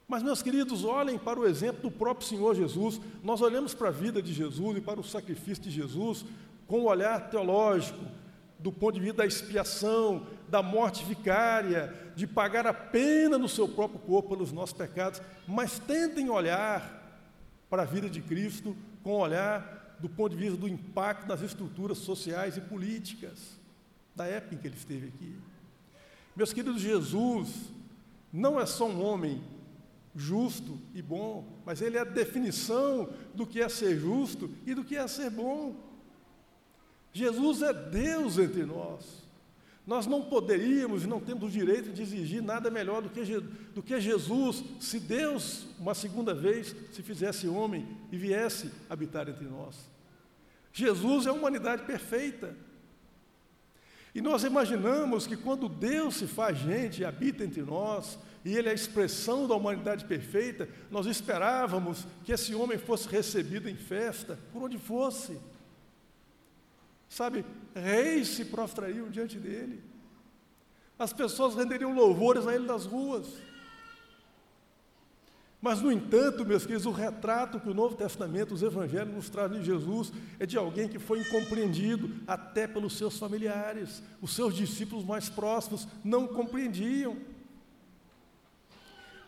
Mas, 0.07 0.23
meus 0.23 0.41
queridos, 0.41 0.85
olhem 0.85 1.19
para 1.19 1.37
o 1.37 1.45
exemplo 1.45 1.81
do 1.81 1.91
próprio 1.91 2.25
Senhor 2.25 2.55
Jesus. 2.55 3.01
Nós 3.21 3.41
olhamos 3.41 3.73
para 3.73 3.89
a 3.89 3.91
vida 3.91 4.21
de 4.21 4.33
Jesus 4.33 4.77
e 4.77 4.79
para 4.79 5.01
o 5.01 5.03
sacrifício 5.03 5.65
de 5.65 5.69
Jesus 5.69 6.23
com 6.65 6.79
um 6.79 6.85
olhar 6.85 7.29
teológico, 7.29 7.99
do 8.63 8.71
ponto 8.71 8.95
de 8.95 9.01
vista 9.01 9.17
da 9.17 9.25
expiação, 9.25 10.25
da 10.47 10.63
morte 10.63 11.03
vicária, 11.03 11.93
de 12.15 12.25
pagar 12.25 12.65
a 12.65 12.73
pena 12.73 13.37
no 13.37 13.49
seu 13.49 13.67
próprio 13.67 13.99
corpo 13.99 14.29
pelos 14.29 14.53
nossos 14.53 14.73
pecados, 14.73 15.21
mas 15.45 15.79
tentem 15.79 16.29
olhar 16.29 17.01
para 17.69 17.81
a 17.81 17.85
vida 17.85 18.09
de 18.09 18.21
Cristo 18.21 18.75
com 19.03 19.19
olhar 19.19 19.97
do 19.99 20.07
ponto 20.07 20.33
de 20.33 20.41
vista 20.41 20.55
do 20.57 20.67
impacto 20.67 21.27
nas 21.27 21.41
estruturas 21.41 21.97
sociais 21.97 22.55
e 22.55 22.61
políticas 22.61 23.59
da 24.15 24.25
época 24.25 24.55
em 24.55 24.57
que 24.57 24.67
ele 24.67 24.77
esteve 24.77 25.07
aqui. 25.07 25.35
Meus 26.33 26.53
queridos, 26.53 26.81
Jesus 26.81 27.69
não 28.31 28.59
é 28.59 28.65
só 28.65 28.87
um 28.87 29.03
homem 29.03 29.43
justo 30.15 30.79
e 30.93 31.01
bom, 31.01 31.45
mas 31.65 31.81
ele 31.81 31.97
é 31.97 32.01
a 32.01 32.05
definição 32.05 33.09
do 33.35 33.45
que 33.45 33.61
é 33.61 33.67
ser 33.67 33.99
justo 33.99 34.49
e 34.65 34.73
do 34.73 34.85
que 34.85 34.95
é 34.95 35.05
ser 35.05 35.29
bom. 35.29 35.75
Jesus 37.13 37.61
é 37.61 37.71
Deus 37.71 38.39
entre 38.39 38.65
nós. 38.65 39.23
Nós 39.85 40.07
não 40.07 40.23
poderíamos 40.23 41.03
e 41.03 41.07
não 41.07 41.19
temos 41.19 41.43
o 41.43 41.51
direito 41.51 41.91
de 41.91 42.01
exigir 42.01 42.41
nada 42.41 42.71
melhor 42.71 43.01
do 43.01 43.09
que, 43.09 43.21
do 43.75 43.83
que 43.83 43.99
Jesus, 43.99 44.63
se 44.79 44.99
Deus, 44.99 45.65
uma 45.77 45.93
segunda 45.93 46.33
vez, 46.33 46.73
se 46.91 47.03
fizesse 47.03 47.47
homem 47.47 47.85
e 48.11 48.17
viesse 48.17 48.71
habitar 48.89 49.27
entre 49.27 49.45
nós. 49.45 49.75
Jesus 50.71 51.27
é 51.27 51.29
a 51.29 51.33
humanidade 51.33 51.83
perfeita. 51.83 52.55
E 54.15 54.21
nós 54.21 54.43
imaginamos 54.43 55.27
que 55.27 55.35
quando 55.35 55.67
Deus 55.67 56.15
se 56.15 56.27
faz 56.27 56.57
gente 56.57 57.01
e 57.01 57.05
habita 57.05 57.43
entre 57.43 57.61
nós, 57.61 58.17
e 58.45 58.55
Ele 58.55 58.69
é 58.69 58.71
a 58.71 58.75
expressão 58.75 59.47
da 59.47 59.55
humanidade 59.55 60.05
perfeita, 60.05 60.69
nós 60.89 61.05
esperávamos 61.05 62.05
que 62.23 62.31
esse 62.31 62.55
homem 62.55 62.77
fosse 62.77 63.07
recebido 63.07 63.69
em 63.69 63.75
festa, 63.75 64.39
por 64.51 64.63
onde 64.63 64.77
fosse. 64.77 65.37
Sabe, 67.13 67.45
reis 67.75 68.29
se 68.29 68.45
prostrariam 68.45 69.07
diante 69.07 69.37
dele, 69.37 69.83
as 70.97 71.13
pessoas 71.13 71.53
renderiam 71.53 71.93
louvores 71.93 72.47
a 72.47 72.55
ele 72.55 72.65
nas 72.65 72.87
ruas. 72.87 73.27
Mas, 75.61 75.79
no 75.79 75.91
entanto, 75.91 76.43
meus 76.43 76.63
queridos, 76.65 76.87
o 76.87 76.91
retrato 76.91 77.59
que 77.59 77.69
o 77.69 77.73
Novo 77.73 77.95
Testamento, 77.95 78.55
os 78.55 78.63
Evangelhos 78.63 79.13
nos 79.13 79.29
trazem 79.29 79.59
de 79.59 79.65
Jesus 79.67 80.11
é 80.39 80.47
de 80.47 80.57
alguém 80.57 80.89
que 80.89 80.97
foi 80.97 81.19
incompreendido 81.19 82.09
até 82.25 82.65
pelos 82.65 82.97
seus 82.97 83.19
familiares. 83.19 84.01
Os 84.19 84.33
seus 84.33 84.55
discípulos 84.55 85.05
mais 85.05 85.29
próximos 85.29 85.87
não 86.03 86.25
compreendiam. 86.25 87.15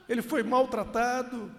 Ele 0.09 0.23
foi 0.23 0.41
maltratado, 0.41 1.51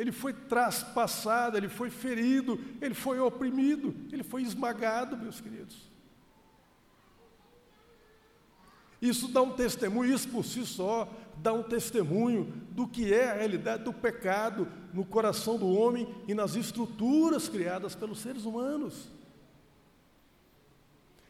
ele 0.00 0.12
foi 0.12 0.32
traspassado, 0.32 1.58
ele 1.58 1.68
foi 1.68 1.90
ferido, 1.90 2.58
ele 2.80 2.94
foi 2.94 3.20
oprimido, 3.20 3.94
ele 4.10 4.22
foi 4.22 4.40
esmagado, 4.40 5.14
meus 5.14 5.42
queridos. 5.42 5.90
Isso 9.00 9.28
dá 9.28 9.42
um 9.42 9.52
testemunho, 9.52 10.10
isso 10.10 10.26
por 10.30 10.42
si 10.42 10.64
só 10.64 11.06
dá 11.36 11.52
um 11.52 11.62
testemunho 11.62 12.50
do 12.70 12.88
que 12.88 13.12
é 13.12 13.30
a 13.30 13.34
realidade 13.34 13.84
do 13.84 13.92
pecado 13.92 14.66
no 14.94 15.04
coração 15.04 15.58
do 15.58 15.68
homem 15.68 16.08
e 16.26 16.32
nas 16.32 16.54
estruturas 16.54 17.46
criadas 17.46 17.94
pelos 17.94 18.20
seres 18.20 18.46
humanos. 18.46 19.06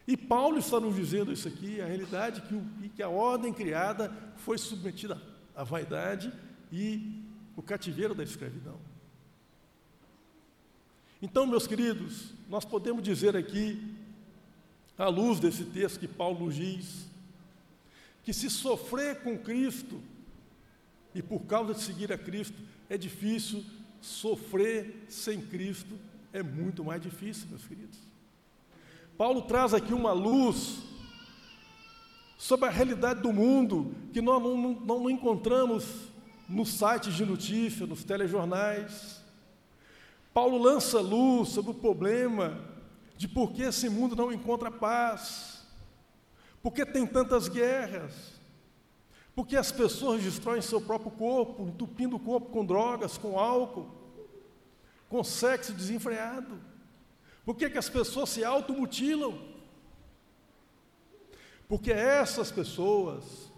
E 0.07 0.15
Paulo 0.15 0.57
está 0.57 0.79
nos 0.79 0.95
dizendo 0.95 1.33
isso 1.33 1.49
aqui, 1.49 1.81
a 1.81 1.85
realidade 1.85 2.41
que, 2.43 2.89
que 2.89 3.03
a 3.03 3.09
ordem 3.09 3.51
criada 3.51 4.09
foi 4.37 4.57
submetida 4.57 5.21
à 5.53 5.61
vaidade 5.65 6.31
e 6.71 7.20
o 7.61 7.63
cativeiro 7.63 8.15
da 8.15 8.23
escravidão. 8.23 8.79
Então, 11.21 11.45
meus 11.45 11.67
queridos, 11.67 12.33
nós 12.49 12.65
podemos 12.65 13.03
dizer 13.03 13.37
aqui, 13.37 13.95
à 14.97 15.07
luz 15.07 15.39
desse 15.39 15.65
texto 15.65 15.99
que 15.99 16.07
Paulo 16.07 16.51
diz, 16.51 17.05
que 18.23 18.33
se 18.33 18.49
sofrer 18.49 19.21
com 19.21 19.37
Cristo, 19.37 20.01
e 21.13 21.21
por 21.21 21.41
causa 21.41 21.75
de 21.75 21.81
seguir 21.81 22.11
a 22.11 22.17
Cristo, 22.17 22.57
é 22.89 22.97
difícil, 22.97 23.63
sofrer 24.01 25.05
sem 25.07 25.39
Cristo 25.39 25.99
é 26.33 26.41
muito 26.41 26.83
mais 26.83 26.99
difícil, 26.99 27.47
meus 27.47 27.65
queridos. 27.65 27.99
Paulo 29.15 29.43
traz 29.43 29.75
aqui 29.75 29.93
uma 29.93 30.13
luz 30.13 30.79
sobre 32.39 32.67
a 32.67 32.71
realidade 32.71 33.21
do 33.21 33.31
mundo 33.31 33.93
que 34.11 34.19
nós 34.19 34.41
não, 34.41 34.57
não, 34.57 34.73
não 34.79 35.09
encontramos 35.11 36.10
nos 36.51 36.73
sites 36.73 37.13
de 37.13 37.25
notícia, 37.25 37.87
nos 37.87 38.03
telejornais. 38.03 39.21
Paulo 40.33 40.57
lança 40.57 40.99
luz 40.99 41.49
sobre 41.49 41.71
o 41.71 41.75
problema 41.75 42.61
de 43.17 43.27
por 43.27 43.51
que 43.51 43.63
esse 43.63 43.89
mundo 43.89 44.15
não 44.15 44.31
encontra 44.31 44.71
paz, 44.71 45.65
por 46.61 46.73
que 46.73 46.85
tem 46.85 47.05
tantas 47.05 47.47
guerras, 47.47 48.13
por 49.35 49.47
que 49.47 49.55
as 49.55 49.71
pessoas 49.71 50.21
destroem 50.21 50.61
seu 50.61 50.81
próprio 50.81 51.11
corpo, 51.11 51.63
entupindo 51.63 52.15
o 52.15 52.19
corpo 52.19 52.49
com 52.49 52.65
drogas, 52.65 53.17
com 53.17 53.39
álcool, 53.39 53.89
com 55.09 55.23
sexo 55.23 55.73
desenfreado, 55.73 56.59
por 57.45 57.55
que, 57.55 57.69
que 57.69 57.77
as 57.77 57.89
pessoas 57.89 58.29
se 58.29 58.43
automutilam? 58.43 59.37
Porque 61.67 61.91
essas 61.91 62.51
pessoas 62.51 63.51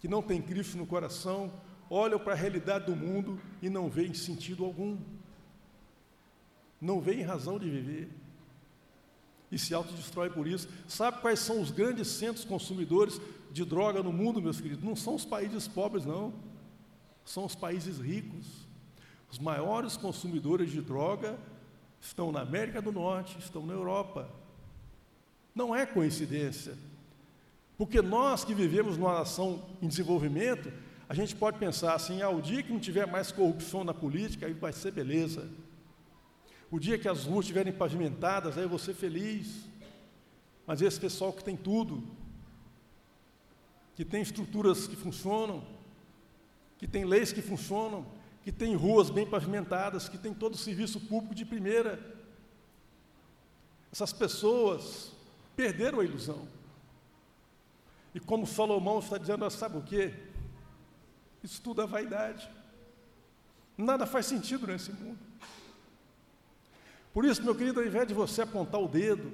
que 0.00 0.08
não 0.08 0.22
têm 0.22 0.42
Cristo 0.42 0.76
no 0.76 0.86
coração 0.86 1.52
olham 1.90 2.18
para 2.18 2.32
a 2.32 2.36
realidade 2.36 2.86
do 2.86 2.96
mundo 2.96 3.40
e 3.62 3.68
não 3.68 3.88
veem 3.88 4.14
sentido 4.14 4.64
algum, 4.64 4.98
não 6.80 7.00
veem 7.00 7.22
razão 7.22 7.58
de 7.58 7.68
viver 7.68 8.08
e 9.50 9.58
se 9.58 9.74
autodestrói 9.74 10.30
por 10.30 10.46
isso. 10.46 10.68
Sabe 10.86 11.20
quais 11.20 11.40
são 11.40 11.60
os 11.60 11.70
grandes 11.70 12.08
centros 12.08 12.44
consumidores 12.44 13.20
de 13.50 13.64
droga 13.64 14.02
no 14.02 14.12
mundo, 14.12 14.42
meus 14.42 14.60
queridos? 14.60 14.84
Não 14.84 14.94
são 14.94 15.14
os 15.14 15.24
países 15.24 15.66
pobres, 15.66 16.04
não. 16.04 16.32
São 17.24 17.44
os 17.44 17.54
países 17.54 17.98
ricos. 17.98 18.66
Os 19.30 19.38
maiores 19.38 19.96
consumidores 19.96 20.70
de 20.70 20.80
droga 20.80 21.38
estão 22.00 22.30
na 22.30 22.40
América 22.40 22.80
do 22.80 22.92
Norte, 22.92 23.38
estão 23.38 23.64
na 23.64 23.72
Europa. 23.72 24.28
Não 25.54 25.74
é 25.74 25.84
coincidência. 25.84 26.76
Porque 27.76 28.02
nós 28.02 28.44
que 28.44 28.54
vivemos 28.54 28.96
numa 28.96 29.18
nação 29.18 29.64
em 29.80 29.88
desenvolvimento, 29.88 30.72
a 31.08 31.14
gente 31.14 31.34
pode 31.34 31.58
pensar 31.58 31.94
assim: 31.94 32.20
ah, 32.20 32.28
o 32.28 32.42
dia 32.42 32.62
que 32.62 32.72
não 32.72 32.78
tiver 32.78 33.06
mais 33.06 33.32
corrupção 33.32 33.82
na 33.82 33.94
política, 33.94 34.46
aí 34.46 34.52
vai 34.52 34.72
ser 34.72 34.90
beleza. 34.92 35.48
O 36.70 36.78
dia 36.78 36.98
que 36.98 37.08
as 37.08 37.24
ruas 37.24 37.46
estiverem 37.46 37.72
pavimentadas, 37.72 38.58
aí 38.58 38.64
eu 38.64 38.68
vou 38.68 38.78
ser 38.78 38.94
feliz. 38.94 39.66
Mas 40.66 40.82
esse 40.82 41.00
pessoal 41.00 41.32
que 41.32 41.42
tem 41.42 41.56
tudo, 41.56 42.06
que 43.96 44.04
tem 44.04 44.20
estruturas 44.20 44.86
que 44.86 44.94
funcionam, 44.94 45.64
que 46.76 46.86
tem 46.86 47.06
leis 47.06 47.32
que 47.32 47.40
funcionam, 47.40 48.06
que 48.44 48.52
tem 48.52 48.74
ruas 48.74 49.08
bem 49.08 49.26
pavimentadas, 49.26 50.10
que 50.10 50.18
tem 50.18 50.34
todo 50.34 50.54
o 50.54 50.58
serviço 50.58 51.00
público 51.00 51.34
de 51.34 51.46
primeira, 51.46 51.98
essas 53.90 54.12
pessoas 54.12 55.12
perderam 55.56 56.00
a 56.00 56.04
ilusão. 56.04 56.46
E 58.14 58.20
como 58.20 58.46
Salomão 58.46 58.98
está 58.98 59.16
dizendo, 59.16 59.48
sabe 59.50 59.78
o 59.78 59.82
quê? 59.82 60.27
Isso 61.42 61.60
tudo 61.62 61.82
é 61.82 61.86
vaidade. 61.86 62.48
Nada 63.76 64.06
faz 64.06 64.26
sentido 64.26 64.66
nesse 64.66 64.92
mundo. 64.92 65.18
Por 67.12 67.24
isso, 67.24 67.42
meu 67.42 67.54
querido, 67.54 67.80
ao 67.80 67.86
invés 67.86 68.06
de 68.06 68.14
você 68.14 68.42
apontar 68.42 68.80
o 68.80 68.88
dedo 68.88 69.32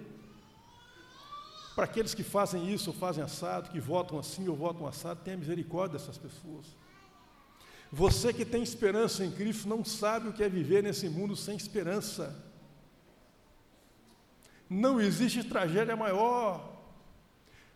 para 1.75 1.85
aqueles 1.85 2.15
que 2.15 2.23
fazem 2.23 2.73
isso 2.73 2.91
ou 2.91 2.97
fazem 2.97 3.25
assado, 3.25 3.71
que 3.71 3.81
votam 3.81 4.19
assim 4.19 4.47
ou 4.49 4.55
votam 4.55 4.87
assado, 4.87 5.21
tenha 5.25 5.37
misericórdia 5.37 5.99
dessas 5.99 6.19
pessoas. 6.19 6.67
Você 7.91 8.33
que 8.33 8.45
tem 8.45 8.63
esperança 8.63 9.25
em 9.25 9.31
Cristo 9.31 9.69
não 9.69 9.85
sabe 9.85 10.29
o 10.29 10.33
que 10.33 10.43
é 10.43 10.49
viver 10.49 10.83
nesse 10.83 11.09
mundo 11.09 11.35
sem 11.35 11.57
esperança. 11.57 12.35
Não 14.69 15.01
existe 15.01 15.43
tragédia 15.45 15.97
maior. 15.97 16.73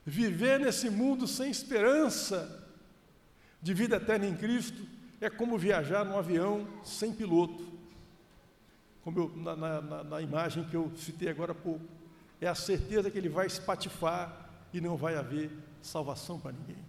Viver 0.05 0.61
nesse 0.61 0.91
mundo 0.91 1.27
sem 1.27 1.51
esperança 1.51 2.68
de 3.61 3.75
vida 3.75 3.97
eterna 3.97 4.27
em 4.27 4.37
Cristo 4.37 4.87
é 5.21 5.29
como 5.29 5.59
viajar 5.59 6.05
num 6.05 6.19
avião 6.19 6.67
sem 6.85 7.13
piloto. 7.13 7.67
Como 9.03 9.19
eu, 9.19 9.33
na, 9.37 9.57
na, 9.57 10.05
na 10.05 10.23
imagem 10.23 10.65
que 10.65 10.77
eu 10.77 10.93
citei 10.97 11.29
agora 11.29 11.53
há 11.53 11.55
pouco. 11.55 11.85
É 12.41 12.47
a 12.47 12.55
certeza 12.55 13.11
que 13.11 13.19
ele 13.19 13.29
vai 13.29 13.47
espatifar 13.47 14.49
e 14.73 14.81
não 14.81 14.97
vai 14.97 15.17
haver 15.17 15.51
salvação 15.83 16.39
para 16.39 16.53
ninguém. 16.53 16.89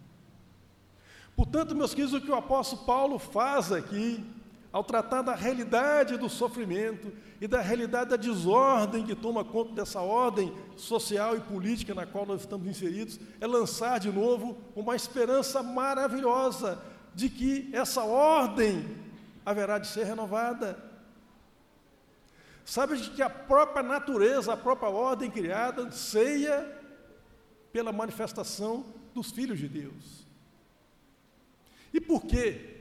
Portanto, 1.36 1.76
meus 1.76 1.94
queridos, 1.94 2.14
o 2.14 2.22
que 2.22 2.30
o 2.30 2.36
apóstolo 2.36 2.84
Paulo 2.84 3.18
faz 3.18 3.72
aqui, 3.72 4.24
ao 4.72 4.84
tratar 4.84 5.22
da 5.24 5.34
realidade 5.34 6.18
do 6.18 6.30
sofrimento 6.30 7.12
e 7.42 7.48
da 7.48 7.60
realidade 7.62 8.12
da 8.12 8.16
desordem 8.16 9.06
que 9.06 9.16
toma 9.16 9.44
conta 9.44 9.74
dessa 9.74 10.02
ordem 10.02 10.54
social 10.76 11.36
e 11.36 11.40
política 11.40 11.96
na 11.96 12.06
qual 12.06 12.26
nós 12.26 12.42
estamos 12.42 12.68
inseridos, 12.68 13.20
é 13.40 13.48
lançar 13.48 14.00
de 14.00 14.12
novo 14.12 14.58
uma 14.76 14.96
esperança 14.96 15.64
maravilhosa 15.64 16.80
de 17.16 17.30
que 17.30 17.70
essa 17.74 18.04
ordem 18.04 18.86
haverá 19.44 19.80
de 19.80 19.88
ser 19.88 20.04
renovada. 20.04 20.78
Sabe 22.64 23.00
que 23.00 23.22
a 23.24 23.30
própria 23.30 23.82
natureza, 23.82 24.54
a 24.54 24.58
própria 24.58 24.90
ordem 24.90 25.32
criada, 25.32 25.82
anseia 25.82 26.78
pela 27.72 27.92
manifestação 27.92 28.86
dos 29.14 29.32
filhos 29.32 29.58
de 29.58 29.68
Deus. 29.68 30.28
E 31.92 32.00
por 32.00 32.26
que 32.26 32.79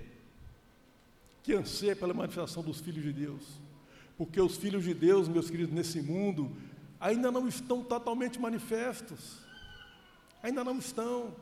que 1.48 1.54
anseia 1.54 1.96
pela 1.96 2.12
manifestação 2.12 2.62
dos 2.62 2.78
filhos 2.78 3.02
de 3.02 3.10
Deus? 3.10 3.42
Porque 4.18 4.38
os 4.38 4.58
filhos 4.58 4.84
de 4.84 4.92
Deus, 4.92 5.28
meus 5.28 5.48
queridos, 5.48 5.74
nesse 5.74 6.02
mundo, 6.02 6.54
ainda 7.00 7.32
não 7.32 7.48
estão 7.48 7.82
totalmente 7.82 8.38
manifestos. 8.38 9.38
Ainda 10.42 10.62
não 10.62 10.76
estão. 10.76 11.34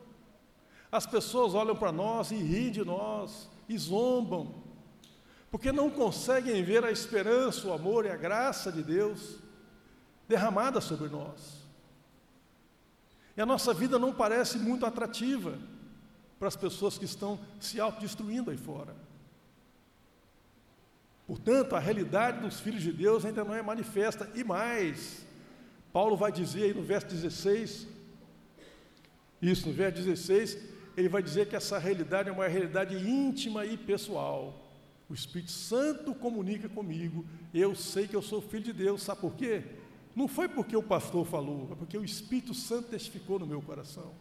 As 0.89 1.05
pessoas 1.05 1.53
olham 1.53 1.75
para 1.75 1.91
nós 1.91 2.31
e 2.31 2.35
riem 2.35 2.71
de 2.71 2.85
nós, 2.85 3.49
e 3.67 3.77
zombam, 3.77 4.63
porque 5.51 5.73
não 5.73 5.89
conseguem 5.89 6.63
ver 6.63 6.85
a 6.85 6.91
esperança, 6.91 7.67
o 7.67 7.73
amor 7.73 8.05
e 8.05 8.09
a 8.09 8.15
graça 8.15 8.71
de 8.71 8.83
Deus 8.83 9.39
derramada 10.25 10.79
sobre 10.79 11.09
nós. 11.09 11.65
E 13.35 13.41
a 13.41 13.45
nossa 13.45 13.73
vida 13.73 13.99
não 13.99 14.13
parece 14.13 14.57
muito 14.57 14.85
atrativa 14.85 15.59
para 16.39 16.47
as 16.47 16.55
pessoas 16.55 16.97
que 16.97 17.03
estão 17.03 17.37
se 17.59 17.77
autodestruindo 17.81 18.51
aí 18.51 18.57
fora. 18.57 19.06
Portanto, 21.27 21.75
a 21.75 21.79
realidade 21.79 22.39
dos 22.39 22.61
filhos 22.61 22.81
de 22.81 22.93
Deus 22.93 23.25
ainda 23.25 23.43
não 23.43 23.53
é 23.53 23.61
manifesta. 23.61 24.31
E 24.33 24.45
mais, 24.45 25.27
Paulo 25.91 26.15
vai 26.15 26.31
dizer 26.31 26.63
aí 26.63 26.73
no 26.73 26.81
verso 26.81 27.07
16, 27.07 27.85
isso, 29.41 29.67
no 29.67 29.73
verso 29.73 29.97
16, 30.01 30.57
ele 30.95 31.09
vai 31.09 31.21
dizer 31.21 31.47
que 31.49 31.55
essa 31.55 31.77
realidade 31.77 32.29
é 32.29 32.31
uma 32.31 32.47
realidade 32.47 32.95
íntima 32.95 33.65
e 33.65 33.75
pessoal. 33.75 34.63
O 35.09 35.13
Espírito 35.13 35.51
Santo 35.51 36.15
comunica 36.15 36.69
comigo, 36.69 37.25
eu 37.53 37.75
sei 37.75 38.07
que 38.07 38.15
eu 38.15 38.21
sou 38.21 38.41
filho 38.41 38.63
de 38.63 38.73
Deus, 38.73 39.03
sabe 39.03 39.19
por 39.19 39.35
quê? 39.35 39.63
Não 40.15 40.27
foi 40.27 40.47
porque 40.47 40.75
o 40.75 40.81
pastor 40.81 41.25
falou, 41.25 41.69
é 41.71 41.75
porque 41.75 41.97
o 41.97 42.05
Espírito 42.05 42.53
Santo 42.53 42.89
testificou 42.89 43.37
no 43.37 43.45
meu 43.45 43.61
coração. 43.61 44.13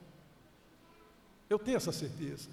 Eu 1.48 1.58
tenho 1.58 1.76
essa 1.76 1.92
certeza. 1.92 2.50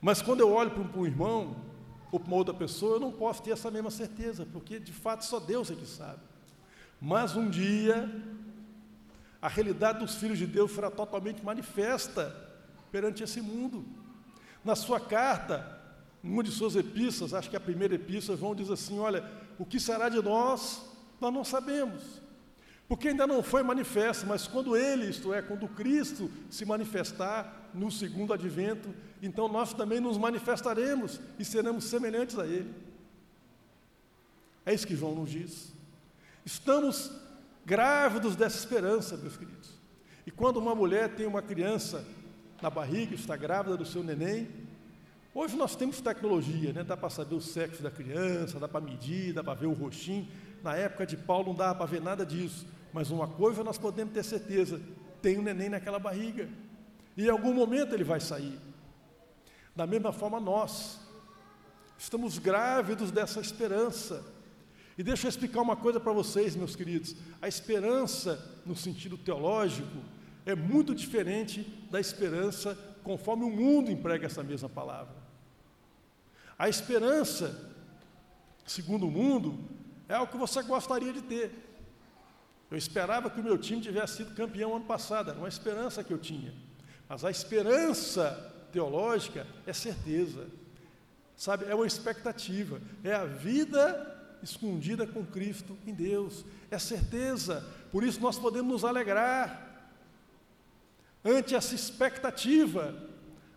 Mas 0.00 0.20
quando 0.20 0.40
eu 0.40 0.52
olho 0.52 0.70
para 0.70 1.00
um 1.00 1.06
irmão 1.06 1.56
ou 2.14 2.20
para 2.20 2.28
uma 2.28 2.36
outra 2.36 2.54
pessoa, 2.54 2.94
eu 2.94 3.00
não 3.00 3.10
posso 3.10 3.42
ter 3.42 3.50
essa 3.50 3.72
mesma 3.72 3.90
certeza, 3.90 4.46
porque 4.52 4.78
de 4.78 4.92
fato 4.92 5.24
só 5.24 5.40
Deus 5.40 5.68
é 5.68 5.74
que 5.74 5.84
sabe. 5.84 6.20
Mas 7.00 7.34
um 7.34 7.50
dia, 7.50 8.08
a 9.42 9.48
realidade 9.48 9.98
dos 9.98 10.14
filhos 10.14 10.38
de 10.38 10.46
Deus 10.46 10.70
será 10.70 10.92
totalmente 10.92 11.44
manifesta 11.44 12.32
perante 12.92 13.24
esse 13.24 13.40
mundo. 13.40 13.84
Na 14.64 14.76
sua 14.76 15.00
carta, 15.00 15.76
numa 16.22 16.44
de 16.44 16.52
suas 16.52 16.76
epístolas, 16.76 17.34
acho 17.34 17.50
que 17.50 17.56
a 17.56 17.60
primeira 17.60 17.96
epístola, 17.96 18.38
João 18.38 18.54
diz 18.54 18.70
assim: 18.70 19.00
Olha, 19.00 19.28
o 19.58 19.66
que 19.66 19.80
será 19.80 20.08
de 20.08 20.22
nós, 20.22 20.84
nós 21.20 21.34
não 21.34 21.42
sabemos. 21.42 22.00
Porque 22.86 23.08
ainda 23.08 23.26
não 23.26 23.42
foi 23.42 23.64
manifesto, 23.64 24.24
mas 24.24 24.46
quando 24.46 24.76
ele, 24.76 25.10
isto 25.10 25.34
é, 25.34 25.42
quando 25.42 25.66
Cristo 25.66 26.30
se 26.48 26.64
manifestar 26.64 27.63
no 27.74 27.90
segundo 27.90 28.32
advento, 28.32 28.94
então 29.20 29.48
nós 29.48 29.74
também 29.74 30.00
nos 30.00 30.16
manifestaremos 30.16 31.20
e 31.38 31.44
seremos 31.44 31.84
semelhantes 31.84 32.38
a 32.38 32.46
ele. 32.46 32.72
É 34.64 34.72
isso 34.72 34.86
que 34.86 34.96
João 34.96 35.14
nos 35.14 35.30
diz. 35.30 35.72
Estamos 36.44 37.10
grávidos 37.66 38.36
dessa 38.36 38.58
esperança, 38.58 39.16
meus 39.16 39.36
queridos. 39.36 39.70
E 40.26 40.30
quando 40.30 40.56
uma 40.56 40.74
mulher 40.74 41.14
tem 41.14 41.26
uma 41.26 41.42
criança 41.42 42.04
na 42.62 42.70
barriga, 42.70 43.14
está 43.14 43.36
grávida 43.36 43.76
do 43.76 43.84
seu 43.84 44.02
neném, 44.02 44.48
hoje 45.34 45.56
nós 45.56 45.76
temos 45.76 46.00
tecnologia, 46.00 46.72
né? 46.72 46.82
dá 46.82 46.96
para 46.96 47.10
saber 47.10 47.34
o 47.34 47.40
sexo 47.40 47.82
da 47.82 47.90
criança, 47.90 48.58
dá 48.58 48.68
para 48.68 48.80
medir, 48.80 49.34
dá 49.34 49.44
para 49.44 49.54
ver 49.54 49.66
o 49.66 49.72
rostinho. 49.72 50.26
Na 50.62 50.74
época 50.74 51.06
de 51.06 51.16
Paulo 51.16 51.48
não 51.48 51.54
dava 51.54 51.74
para 51.74 51.86
ver 51.86 52.00
nada 52.00 52.24
disso. 52.24 52.66
Mas 52.92 53.10
uma 53.10 53.26
coisa 53.26 53.62
nós 53.62 53.76
podemos 53.76 54.14
ter 54.14 54.22
certeza: 54.22 54.80
tem 55.20 55.38
um 55.38 55.42
neném 55.42 55.68
naquela 55.68 55.98
barriga. 55.98 56.48
E 57.16 57.26
em 57.26 57.30
algum 57.30 57.52
momento 57.54 57.94
ele 57.94 58.04
vai 58.04 58.20
sair. 58.20 58.58
Da 59.74 59.86
mesma 59.86 60.12
forma, 60.12 60.38
nós 60.40 61.00
estamos 61.98 62.38
grávidos 62.38 63.10
dessa 63.10 63.40
esperança. 63.40 64.24
E 64.96 65.02
deixa 65.02 65.26
eu 65.26 65.28
explicar 65.28 65.60
uma 65.60 65.76
coisa 65.76 65.98
para 65.98 66.12
vocês, 66.12 66.54
meus 66.54 66.76
queridos. 66.76 67.16
A 67.42 67.48
esperança, 67.48 68.60
no 68.64 68.76
sentido 68.76 69.18
teológico, 69.18 69.98
é 70.46 70.54
muito 70.54 70.94
diferente 70.94 71.62
da 71.90 71.98
esperança 71.98 72.78
conforme 73.02 73.44
o 73.44 73.50
mundo 73.50 73.90
emprega 73.90 74.26
essa 74.26 74.42
mesma 74.42 74.68
palavra. 74.68 75.14
A 76.58 76.68
esperança, 76.68 77.72
segundo 78.64 79.06
o 79.06 79.10
mundo, 79.10 79.68
é 80.08 80.18
o 80.18 80.26
que 80.26 80.36
você 80.36 80.62
gostaria 80.62 81.12
de 81.12 81.22
ter. 81.22 81.52
Eu 82.70 82.78
esperava 82.78 83.28
que 83.28 83.40
o 83.40 83.44
meu 83.44 83.58
time 83.58 83.80
tivesse 83.80 84.18
sido 84.18 84.34
campeão 84.34 84.74
ano 84.76 84.84
passado, 84.84 85.30
era 85.30 85.38
uma 85.38 85.48
esperança 85.48 86.04
que 86.04 86.12
eu 86.12 86.18
tinha. 86.18 86.54
Mas 87.08 87.24
a 87.24 87.30
esperança 87.30 88.52
teológica 88.72 89.46
é 89.66 89.72
certeza, 89.72 90.46
sabe? 91.36 91.66
É 91.66 91.74
uma 91.74 91.86
expectativa, 91.86 92.80
é 93.02 93.14
a 93.14 93.24
vida 93.24 94.10
escondida 94.42 95.06
com 95.06 95.24
Cristo 95.24 95.76
em 95.86 95.94
Deus, 95.94 96.44
é 96.70 96.78
certeza. 96.78 97.64
Por 97.90 98.04
isso 98.04 98.20
nós 98.20 98.38
podemos 98.38 98.72
nos 98.72 98.84
alegrar 98.84 99.88
ante 101.24 101.54
essa 101.54 101.74
expectativa 101.74 102.94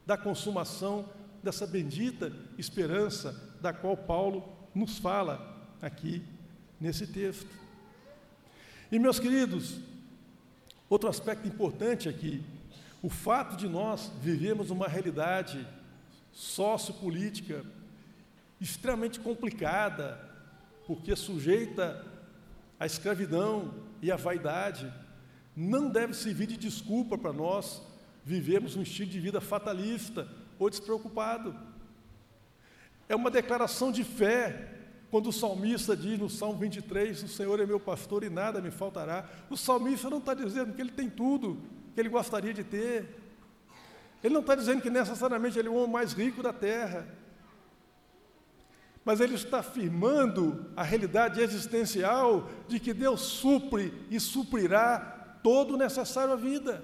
da 0.06 0.18
consumação 0.18 1.10
dessa 1.44 1.68
bendita 1.68 2.32
esperança 2.58 3.36
da 3.62 3.74
qual 3.74 3.98
Paulo 3.98 4.56
nos 4.74 4.98
fala 4.98 5.58
aqui 5.82 6.24
nesse 6.80 7.08
texto. 7.08 7.50
E 8.92 8.98
meus 8.98 9.20
queridos, 9.20 9.80
outro 10.90 11.10
aspecto 11.10 11.48
importante 11.48 12.08
aqui, 12.08 12.42
o 13.02 13.10
fato 13.10 13.56
de 13.56 13.68
nós 13.68 14.12
vivermos 14.22 14.72
uma 14.72 14.88
realidade 14.88 15.66
sociopolítica 16.32 17.64
extremamente 18.60 19.20
complicada, 19.20 20.20
porque 20.86 21.16
sujeita 21.16 22.06
à 22.80 22.86
escravidão 22.86 23.74
e 24.02 24.12
à 24.12 24.16
vaidade, 24.16 24.92
não 25.56 25.90
deve 25.90 26.14
servir 26.14 26.48
de 26.48 26.58
desculpa 26.58 27.18
para 27.18 27.34
nós 27.34 27.82
vivermos 28.24 28.76
um 28.76 28.82
estilo 28.82 29.10
de 29.10 29.20
vida 29.20 29.42
fatalista 29.42 30.28
ou 30.60 30.70
despreocupado. 30.70 31.56
É 33.08 33.16
uma 33.16 33.32
declaração 33.32 33.92
de 33.92 34.04
fé 34.04 34.76
quando 35.10 35.30
o 35.30 35.34
salmista 35.34 35.96
diz 35.96 36.20
no 36.20 36.30
Salmo 36.30 36.60
23: 36.60 37.24
O 37.24 37.28
Senhor 37.28 37.60
é 37.60 37.66
meu 37.66 37.80
pastor 37.80 38.24
e 38.24 38.30
nada 38.30 38.62
me 38.62 38.70
faltará. 38.70 39.30
O 39.50 39.56
salmista 39.56 40.10
não 40.10 40.18
está 40.18 40.34
dizendo 40.34 40.74
que 40.74 40.82
ele 40.82 40.92
tem 40.92 41.10
tudo 41.10 41.62
que 41.98 42.02
ele 42.02 42.10
gostaria 42.10 42.54
de 42.54 42.64
ter. 42.64 43.10
Ele 44.24 44.32
não 44.32 44.42
está 44.42 44.54
dizendo 44.54 44.84
que 44.84 44.90
necessariamente 44.90 45.58
ele 45.58 45.68
é 45.68 45.72
o 45.72 45.74
homem 45.74 45.94
mais 45.94 46.14
rico 46.14 46.44
da 46.44 46.54
terra. 46.54 47.08
Mas 49.04 49.20
ele 49.20 49.34
está 49.34 49.62
afirmando 49.62 50.68
a 50.76 50.84
realidade 50.84 51.42
existencial 51.42 52.48
de 52.68 52.80
que 52.80 52.94
Deus 52.94 53.22
supre 53.22 53.92
e 54.12 54.20
suprirá 54.20 55.40
todo 55.42 55.74
o 55.74 55.78
necessário 55.78 56.34
à 56.34 56.36
vida. 56.36 56.84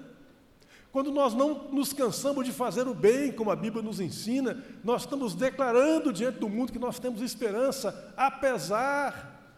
Quando 0.90 1.12
nós 1.12 1.32
não 1.32 1.70
nos 1.70 1.92
cansamos 1.92 2.44
de 2.44 2.50
fazer 2.50 2.88
o 2.88 2.94
bem, 2.94 3.30
como 3.30 3.52
a 3.52 3.56
Bíblia 3.56 3.84
nos 3.84 4.00
ensina, 4.00 4.64
nós 4.82 5.02
estamos 5.02 5.36
declarando 5.36 6.12
diante 6.12 6.40
do 6.40 6.48
mundo 6.48 6.72
que 6.72 6.78
nós 6.80 6.98
temos 6.98 7.22
esperança, 7.22 8.12
apesar 8.16 9.48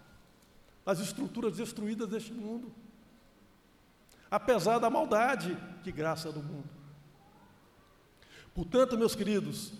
das 0.84 1.00
estruturas 1.00 1.56
destruídas 1.56 2.10
deste 2.10 2.34
mundo, 2.34 2.74
apesar 4.30 4.78
da 4.78 4.90
maldade 4.90 5.56
que 5.82 5.92
graça 5.92 6.32
do 6.32 6.42
mundo. 6.42 6.68
Portanto, 8.54 8.96
meus 8.96 9.14
queridos, 9.14 9.72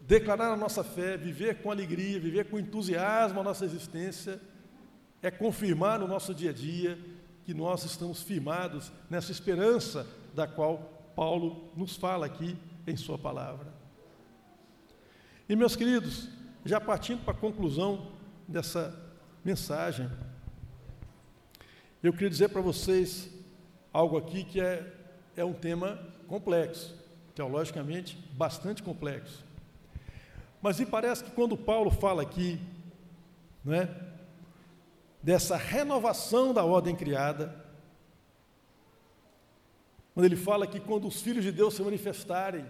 declarar 0.00 0.52
a 0.52 0.56
nossa 0.56 0.82
fé, 0.82 1.16
viver 1.16 1.62
com 1.62 1.70
alegria, 1.70 2.18
viver 2.18 2.48
com 2.50 2.58
entusiasmo 2.58 3.40
a 3.40 3.44
nossa 3.44 3.64
existência, 3.64 4.40
é 5.22 5.30
confirmar 5.30 5.98
no 5.98 6.08
nosso 6.08 6.34
dia 6.34 6.50
a 6.50 6.52
dia 6.52 6.98
que 7.44 7.54
nós 7.54 7.84
estamos 7.84 8.22
firmados 8.22 8.92
nessa 9.08 9.32
esperança 9.32 10.06
da 10.34 10.46
qual 10.46 11.12
Paulo 11.14 11.72
nos 11.76 11.96
fala 11.96 12.26
aqui 12.26 12.56
em 12.86 12.96
Sua 12.96 13.18
palavra. 13.18 13.72
E, 15.48 15.56
meus 15.56 15.74
queridos, 15.74 16.28
já 16.64 16.80
partindo 16.80 17.24
para 17.24 17.32
a 17.32 17.38
conclusão 17.38 18.12
dessa 18.46 18.94
mensagem, 19.44 20.10
eu 22.02 22.12
queria 22.12 22.30
dizer 22.30 22.48
para 22.50 22.60
vocês 22.60 23.28
algo 23.92 24.16
aqui 24.16 24.44
que 24.44 24.60
é, 24.60 24.86
é 25.36 25.44
um 25.44 25.52
tema 25.52 25.98
complexo, 26.28 26.94
teologicamente 27.34 28.16
bastante 28.32 28.82
complexo. 28.82 29.44
Mas 30.62 30.78
me 30.78 30.86
parece 30.86 31.24
que 31.24 31.30
quando 31.32 31.56
Paulo 31.56 31.90
fala 31.90 32.22
aqui, 32.22 32.60
né, 33.64 33.88
dessa 35.22 35.56
renovação 35.56 36.54
da 36.54 36.64
ordem 36.64 36.94
criada, 36.94 37.64
quando 40.14 40.26
ele 40.26 40.36
fala 40.36 40.66
que 40.66 40.78
quando 40.78 41.08
os 41.08 41.20
filhos 41.20 41.44
de 41.44 41.50
Deus 41.50 41.74
se 41.74 41.82
manifestarem, 41.82 42.64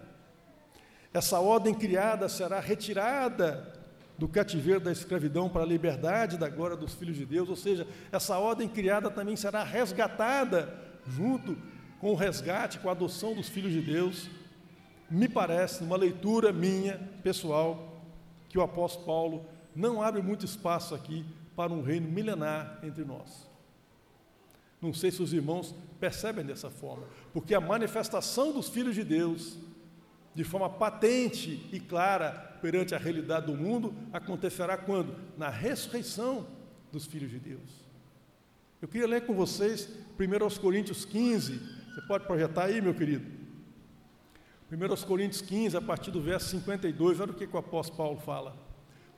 essa 1.13 1.39
ordem 1.39 1.73
criada 1.73 2.27
será 2.27 2.59
retirada 2.59 3.78
do 4.19 4.27
cativeiro 4.27 4.81
da 4.81 4.91
escravidão 4.91 5.47
para 5.47 5.63
a 5.63 5.65
liberdade 5.65 6.37
da 6.37 6.49
glória 6.49 6.75
dos 6.75 6.93
filhos 6.93 7.15
de 7.15 7.25
Deus, 7.25 7.47
ou 7.47 7.55
seja, 7.55 7.87
essa 8.11 8.37
ordem 8.37 8.67
criada 8.67 9.09
também 9.09 9.37
será 9.37 9.63
resgatada 9.63 10.77
junto 11.07 11.57
com 12.01 12.11
o 12.11 12.15
resgate, 12.15 12.79
com 12.79 12.89
a 12.89 12.91
adoção 12.91 13.33
dos 13.33 13.47
filhos 13.47 13.71
de 13.71 13.81
Deus. 13.81 14.29
Me 15.09 15.29
parece, 15.29 15.81
numa 15.81 15.95
leitura 15.95 16.51
minha, 16.51 16.99
pessoal, 17.23 18.03
que 18.49 18.59
o 18.59 18.61
apóstolo 18.61 19.05
Paulo 19.05 19.45
não 19.73 20.01
abre 20.01 20.21
muito 20.21 20.43
espaço 20.43 20.93
aqui 20.93 21.25
para 21.55 21.71
um 21.71 21.81
reino 21.81 22.09
milenar 22.09 22.77
entre 22.83 23.05
nós. 23.05 23.47
Não 24.81 24.93
sei 24.93 25.11
se 25.11 25.23
os 25.23 25.31
irmãos 25.31 25.73
percebem 25.97 26.45
dessa 26.45 26.69
forma, 26.69 27.05
porque 27.31 27.55
a 27.55 27.61
manifestação 27.61 28.51
dos 28.51 28.67
filhos 28.67 28.95
de 28.95 29.03
Deus, 29.05 29.57
de 30.35 30.43
forma 30.43 30.69
patente 30.69 31.69
e 31.71 31.79
clara 31.79 32.48
perante 32.59 32.93
a 32.93 32.97
realidade 32.97 33.47
do 33.47 33.57
mundo, 33.57 33.93
acontecerá 34.11 34.77
quando? 34.77 35.15
Na 35.37 35.49
ressurreição 35.49 36.47
dos 36.91 37.05
filhos 37.05 37.31
de 37.31 37.39
Deus. 37.39 37.89
Eu 38.81 38.87
queria 38.87 39.07
ler 39.07 39.25
com 39.25 39.33
vocês 39.33 39.89
1 40.17 40.59
Coríntios 40.61 41.03
15, 41.05 41.59
você 41.93 42.01
pode 42.07 42.25
projetar 42.25 42.65
aí, 42.65 42.81
meu 42.81 42.93
querido? 42.93 43.25
1 44.71 45.05
Coríntios 45.07 45.41
15, 45.41 45.75
a 45.75 45.81
partir 45.81 46.11
do 46.11 46.21
verso 46.21 46.49
52, 46.49 47.19
olha 47.19 47.31
o 47.31 47.33
que, 47.33 47.45
o 47.45 47.57
apóstolo 47.57 47.97
Paulo 47.97 48.17
fala. 48.19 48.55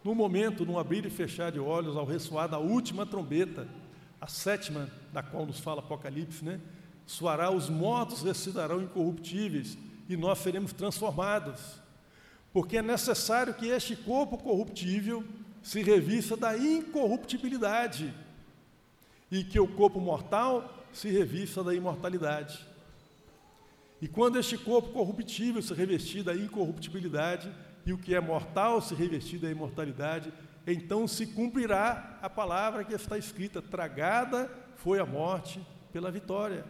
No 0.04 0.16
momento, 0.16 0.66
num 0.66 0.80
abrir 0.80 1.06
e 1.06 1.10
fechar 1.10 1.52
de 1.52 1.60
olhos, 1.60 1.96
ao 1.96 2.06
ressoar 2.06 2.48
da 2.48 2.58
última 2.58 3.06
trombeta, 3.06 3.68
a 4.20 4.28
sétima 4.28 4.90
da 5.12 5.22
qual 5.22 5.46
nos 5.46 5.60
fala 5.60 5.80
Apocalipse, 5.80 6.44
né? 6.44 6.60
Soará, 7.06 7.52
os 7.52 7.70
mortos 7.70 8.22
ressuscitarão 8.24 8.82
incorruptíveis 8.82 9.78
e 10.08 10.16
nós 10.16 10.40
seremos 10.40 10.72
transformados. 10.72 11.81
Porque 12.54 12.78
é 12.78 12.82
necessário 12.82 13.54
que 13.54 13.68
este 13.68 13.96
corpo 13.96 14.38
corruptível 14.38 15.24
se 15.62 15.82
revista 15.82 16.36
da 16.36 16.58
incorruptibilidade 16.58 18.14
e 19.32 19.44
que 19.44 19.60
o 19.60 19.68
corpo 19.68 20.00
mortal 20.00 20.86
se 20.92 21.10
revista 21.10 21.64
da 21.64 21.74
imortalidade. 21.74 22.68
E 24.02 24.08
quando 24.08 24.40
este 24.40 24.58
corpo 24.58 24.90
corruptível 24.90 25.62
se 25.62 25.74
revestir 25.74 26.24
da 26.24 26.36
incorruptibilidade 26.36 27.52
e 27.86 27.94
o 27.94 27.98
que 27.98 28.16
é 28.16 28.20
mortal 28.20 28.82
se 28.82 28.96
revestir 28.96 29.40
da 29.40 29.50
imortalidade, 29.50 30.34
então 30.66 31.08
se 31.08 31.28
cumprirá 31.28 32.18
a 32.22 32.30
palavra 32.30 32.84
que 32.84 32.94
está 32.94 33.18
escrita: 33.18 33.62
tragada 33.62 34.52
foi 34.76 35.00
a 35.00 35.06
morte 35.06 35.62
pela 35.94 36.12
vitória. 36.12 36.66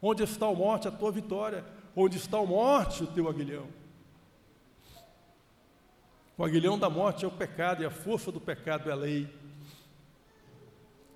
Onde 0.00 0.22
está 0.22 0.46
a 0.46 0.54
morte, 0.54 0.86
a 0.86 0.90
tua 0.90 1.10
vitória? 1.10 1.64
Onde 1.96 2.16
está 2.16 2.38
a 2.38 2.46
morte, 2.46 3.04
o 3.04 3.06
teu 3.06 3.28
aguilhão? 3.28 3.66
O 6.42 6.44
aguilhão 6.44 6.76
da 6.76 6.90
morte 6.90 7.24
é 7.24 7.28
o 7.28 7.30
pecado 7.30 7.84
e 7.84 7.86
a 7.86 7.90
força 7.90 8.32
do 8.32 8.40
pecado 8.40 8.90
é 8.90 8.92
a 8.92 8.96
lei. 8.96 9.32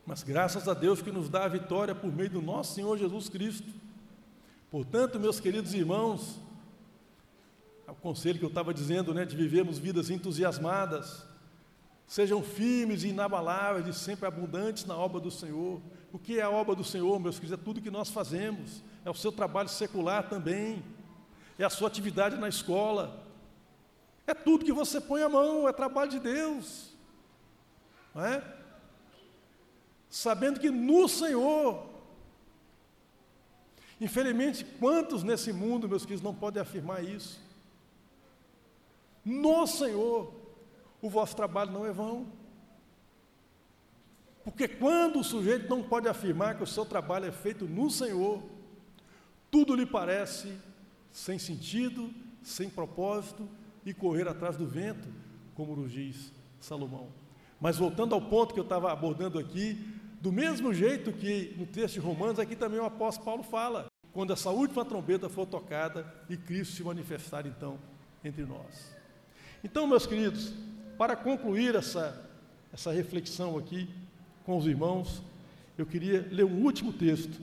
Mas 0.07 0.23
graças 0.23 0.69
a 0.69 0.73
Deus 0.73 1.03
que 1.03 1.11
nos 1.11 1.29
dá 1.29 1.47
a 1.47 1.49
vitória 1.49 1.97
por 1.97 2.13
meio 2.13 2.31
do 2.31 2.41
nosso 2.41 2.75
Senhor 2.75 2.97
Jesus 2.97 3.29
Cristo. 3.29 3.67
Portanto, 4.71 5.19
meus 5.19 5.41
queridos 5.41 5.75
irmãos, 5.75 6.41
é 7.89 7.91
o 7.91 7.95
conselho 7.97 8.39
que 8.39 8.45
eu 8.45 8.51
estava 8.51 8.73
dizendo, 8.73 9.13
né, 9.13 9.25
de 9.25 9.35
vivermos 9.35 9.79
vidas 9.81 10.11
entusiasmadas, 10.11 11.27
Sejam 12.07 12.41
firmes 12.41 13.03
e 13.03 13.09
inabaláveis 13.09 13.89
e 13.89 13.93
sempre 13.93 14.29
abundantes 14.29 14.85
na 14.85 14.97
obra 14.97 15.19
do 15.19 15.29
Senhor. 15.29 15.83
O 16.13 16.21
que 16.21 16.39
é 16.39 16.43
a 16.43 16.51
obra 16.51 16.77
do 16.77 16.85
Senhor, 16.85 17.19
meus 17.19 17.41
queridos? 17.41 17.61
É 17.61 17.65
tudo 17.65 17.81
que 17.81 17.91
nós 17.91 18.11
fazemos. 18.11 18.81
É 19.05 19.11
o 19.11 19.15
seu 19.15 19.33
trabalho 19.33 19.69
secular 19.69 20.29
também. 20.29 20.85
É 21.59 21.65
a 21.65 21.69
sua 21.69 21.89
atividade 21.89 22.37
na 22.37 22.49
escola. 22.49 23.26
É 24.27 24.35
tudo 24.35 24.65
que 24.65 24.73
você 24.73 25.01
põe 25.01 25.23
a 25.23 25.29
mão, 25.29 25.69
é 25.69 25.73
trabalho 25.73 26.11
de 26.11 26.19
Deus. 26.19 26.93
Não 28.15 28.25
é? 28.25 28.43
Sabendo 30.11 30.59
que 30.59 30.71
no 30.71 31.09
Senhor, 31.09 31.87
infelizmente, 34.01 34.65
quantos 34.65 35.23
nesse 35.23 35.53
mundo, 35.53 35.89
meus 35.89 36.03
queridos, 36.03 36.25
não 36.25 36.35
podem 36.35 36.61
afirmar 36.61 37.05
isso? 37.05 37.41
No 39.25 39.67
Senhor, 39.67 40.33
o 41.01 41.09
vosso 41.09 41.37
trabalho 41.37 41.71
não 41.71 41.87
é 41.87 41.93
vão. 41.93 42.27
Porque 44.43 44.67
quando 44.67 45.21
o 45.21 45.25
sujeito 45.25 45.69
não 45.69 45.83
pode 45.83 46.09
afirmar 46.09 46.57
que 46.57 46.63
o 46.63 46.67
seu 46.67 46.85
trabalho 46.85 47.27
é 47.27 47.33
feito 47.33 47.67
no 47.67 47.91
Senhor, 47.91 48.43
tudo 49.51 49.75
lhe 49.75 49.87
parece 49.87 50.57
sem 51.13 51.39
sentido, 51.39 52.13
sem 52.43 52.69
propósito 52.69 53.49
e 53.87 53.95
correr 53.95 54.27
atrás 54.27 54.57
do 54.57 54.67
vento, 54.67 55.09
como 55.55 55.77
nos 55.77 55.93
diz 55.93 56.33
Salomão. 56.61 57.09
Mas 57.61 57.79
voltando 57.79 58.15
ao 58.15 58.21
ponto 58.21 58.53
que 58.53 58.61
eu 58.61 58.65
estava 58.65 58.93
abordando 58.93 59.39
aqui, 59.39 59.79
do 60.21 60.33
mesmo 60.33 60.75
jeito 60.75 61.13
que 61.13 61.55
no 61.57 61.65
texto 61.65 61.95
de 61.95 62.01
Romanos, 62.01 62.41
aqui 62.41 62.57
também 62.57 62.81
o 62.81 62.85
apóstolo 62.85 63.25
Paulo 63.25 63.43
fala, 63.45 63.87
quando 64.13 64.33
essa 64.33 64.51
última 64.51 64.85
trombeta 64.85 65.29
for 65.29 65.47
tocada 65.47 66.13
e 66.29 66.37
Cristo 66.37 66.75
se 66.75 66.83
manifestar 66.83 67.47
então 67.47 67.79
entre 68.25 68.45
nós. 68.45 68.95
Então, 69.63 69.87
meus 69.87 70.05
queridos, 70.05 70.53
para 70.99 71.15
concluir 71.15 71.75
essa, 71.77 72.29
essa 72.73 72.93
reflexão 72.93 73.57
aqui 73.57 73.89
com 74.45 74.57
os 74.57 74.67
irmãos, 74.67 75.23
eu 75.79 75.87
queria 75.87 76.27
ler 76.31 76.45
um 76.45 76.65
último 76.65 76.93
texto, 76.93 77.41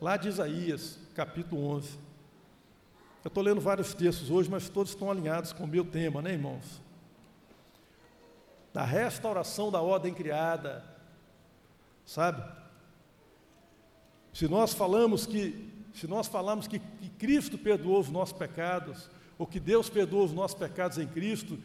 lá 0.00 0.16
de 0.16 0.28
Isaías, 0.28 0.98
capítulo 1.14 1.66
11. 1.66 2.03
Eu 3.24 3.28
estou 3.28 3.42
lendo 3.42 3.60
vários 3.60 3.94
textos 3.94 4.30
hoje, 4.30 4.50
mas 4.50 4.68
todos 4.68 4.92
estão 4.92 5.10
alinhados 5.10 5.50
com 5.50 5.64
o 5.64 5.66
meu 5.66 5.82
tema, 5.82 6.20
né, 6.20 6.32
irmãos? 6.32 6.82
Da 8.70 8.84
restauração 8.84 9.70
da 9.70 9.80
ordem 9.80 10.12
criada, 10.12 10.84
sabe? 12.04 12.44
Se 14.30 14.46
nós 14.46 14.74
falamos 14.74 15.24
que, 15.24 15.72
se 15.94 16.06
nós 16.06 16.28
falamos 16.28 16.66
que, 16.66 16.78
que 16.78 17.08
Cristo 17.08 17.56
perdoou 17.56 17.98
os 17.98 18.10
nossos 18.10 18.36
pecados, 18.36 19.08
ou 19.38 19.46
que 19.46 19.58
Deus 19.58 19.88
perdoou 19.88 20.26
os 20.26 20.32
nossos 20.34 20.58
pecados 20.58 20.98
em 20.98 21.06
Cristo, 21.06 21.58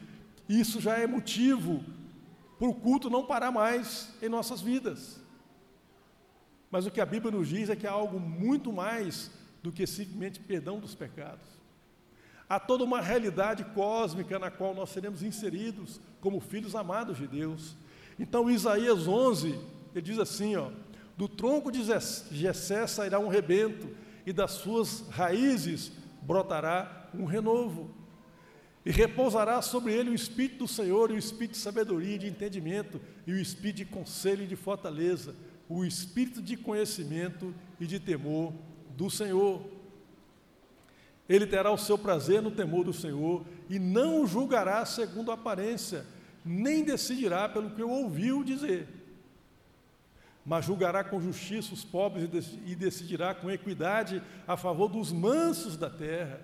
isso 0.48 0.80
já 0.80 0.98
é 0.98 1.06
motivo 1.06 1.84
para 2.58 2.69
o 2.69 2.74
culto 2.74 3.10
não 3.10 3.26
parar 3.26 3.52
mais 3.52 4.15
em 4.22 4.30
nossas 4.30 4.62
vidas. 4.62 5.19
Mas 6.72 6.86
o 6.86 6.91
que 6.91 7.02
a 7.02 7.06
Bíblia 7.06 7.32
nos 7.32 7.50
diz 7.50 7.69
é 7.69 7.76
que 7.76 7.86
há 7.86 7.91
algo 7.91 8.17
muito 8.17 8.72
mais 8.72 9.30
do 9.62 9.72
que 9.72 9.86
simplesmente 9.86 10.39
perdão 10.39 10.80
dos 10.80 10.95
pecados. 10.95 11.45
Há 12.48 12.60
toda 12.60 12.84
uma 12.84 13.02
realidade 13.02 13.63
cósmica 13.76 14.39
na 14.39 14.50
qual 14.50 14.74
nós 14.74 14.89
seremos 14.89 15.22
inseridos 15.22 16.02
como 16.19 16.39
filhos 16.39 16.76
amados 16.76 17.17
de 17.17 17.28
Deus. 17.28 17.76
Então, 18.17 18.50
Isaías 18.50 19.08
11, 19.08 19.60
ele 19.93 20.02
diz 20.02 20.17
assim: 20.17 20.56
ó, 20.56 20.72
do 21.15 21.28
tronco 21.28 21.72
de 21.72 21.84
Jessé 22.32 22.88
sairá 22.88 23.19
um 23.19 23.28
rebento, 23.28 23.89
e 24.26 24.34
das 24.34 24.52
suas 24.52 25.08
raízes 25.10 25.91
brotará 26.22 27.10
um 27.13 27.26
renovo 27.26 28.00
e 28.86 28.91
repousará 28.91 29.62
sobre 29.62 29.93
ele 29.93 30.10
o 30.10 30.15
Espírito 30.15 30.60
do 30.60 30.67
Senhor, 30.67 31.12
e 31.12 31.13
o 31.13 31.17
Espírito 31.17 31.52
de 31.52 31.58
sabedoria 31.58 32.15
e 32.15 32.19
de 32.19 32.28
entendimento, 32.28 33.00
e 33.28 33.34
o 33.34 33.39
Espírito 33.39 33.78
de 33.78 33.86
conselho 33.86 34.43
e 34.43 34.48
de 34.48 34.56
fortaleza, 34.56 35.36
o 35.67 35.86
Espírito 35.86 36.41
de 36.41 36.56
conhecimento 36.58 37.54
e 37.80 37.86
de 37.86 38.00
temor 38.00 38.54
do 38.99 39.09
Senhor. 39.09 39.62
Ele 41.29 41.47
terá 41.47 41.71
o 41.71 41.77
seu 41.77 41.97
prazer 41.97 42.41
no 42.41 42.51
temor 42.51 42.83
do 42.83 42.91
Senhor, 42.91 43.45
e 43.69 43.79
não 43.79 44.27
julgará 44.27 44.85
segundo 44.85 45.31
a 45.31 45.35
aparência, 45.35 46.05
nem 46.43 46.83
decidirá 46.83 47.47
pelo 47.47 47.69
que 47.69 47.81
ouviu 47.81 48.43
dizer, 48.43 48.88
mas 50.45 50.65
julgará 50.65 51.03
com 51.03 51.21
justiça 51.21 51.73
os 51.73 51.85
pobres 51.85 52.29
e 52.65 52.75
decidirá 52.75 53.33
com 53.33 53.49
equidade 53.49 54.21
a 54.47 54.57
favor 54.57 54.89
dos 54.89 55.12
mansos 55.12 55.77
da 55.77 55.89
terra 55.89 56.41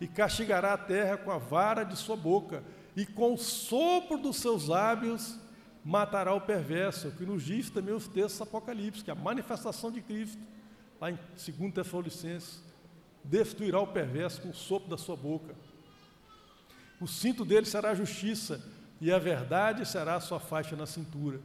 e 0.00 0.06
castigará 0.08 0.72
a 0.72 0.78
terra 0.78 1.16
com 1.16 1.30
a 1.30 1.38
vara 1.38 1.84
de 1.84 1.96
sua 1.96 2.16
boca, 2.16 2.62
e 2.94 3.06
com 3.06 3.34
o 3.34 3.38
sopro 3.38 4.18
dos 4.18 4.36
seus 4.36 4.68
lábios 4.68 5.38
matará 5.84 6.34
o 6.34 6.40
perverso, 6.40 7.08
o 7.08 7.12
que 7.12 7.24
nos 7.24 7.44
diz 7.44 7.70
também 7.70 7.94
os 7.94 8.08
textos 8.08 8.40
apocalípticos, 8.40 9.02
que 9.02 9.10
a 9.10 9.14
manifestação 9.14 9.90
de 9.90 10.00
Cristo, 10.00 10.42
lá 11.00 11.10
em 11.10 11.18
2 11.34 11.72
Tessalonicenses, 11.72 12.62
destruirá 13.22 13.80
o 13.80 13.86
perverso 13.86 14.40
com 14.42 14.50
o 14.50 14.54
sopro 14.54 14.88
da 14.88 14.96
sua 14.96 15.16
boca. 15.16 15.54
O 17.00 17.06
cinto 17.06 17.44
dele 17.44 17.66
será 17.66 17.90
a 17.90 17.94
justiça, 17.94 18.62
e 19.00 19.12
a 19.12 19.18
verdade 19.18 19.84
será 19.84 20.14
a 20.14 20.20
sua 20.20 20.40
faixa 20.40 20.74
na 20.74 20.86
cintura. 20.86 21.40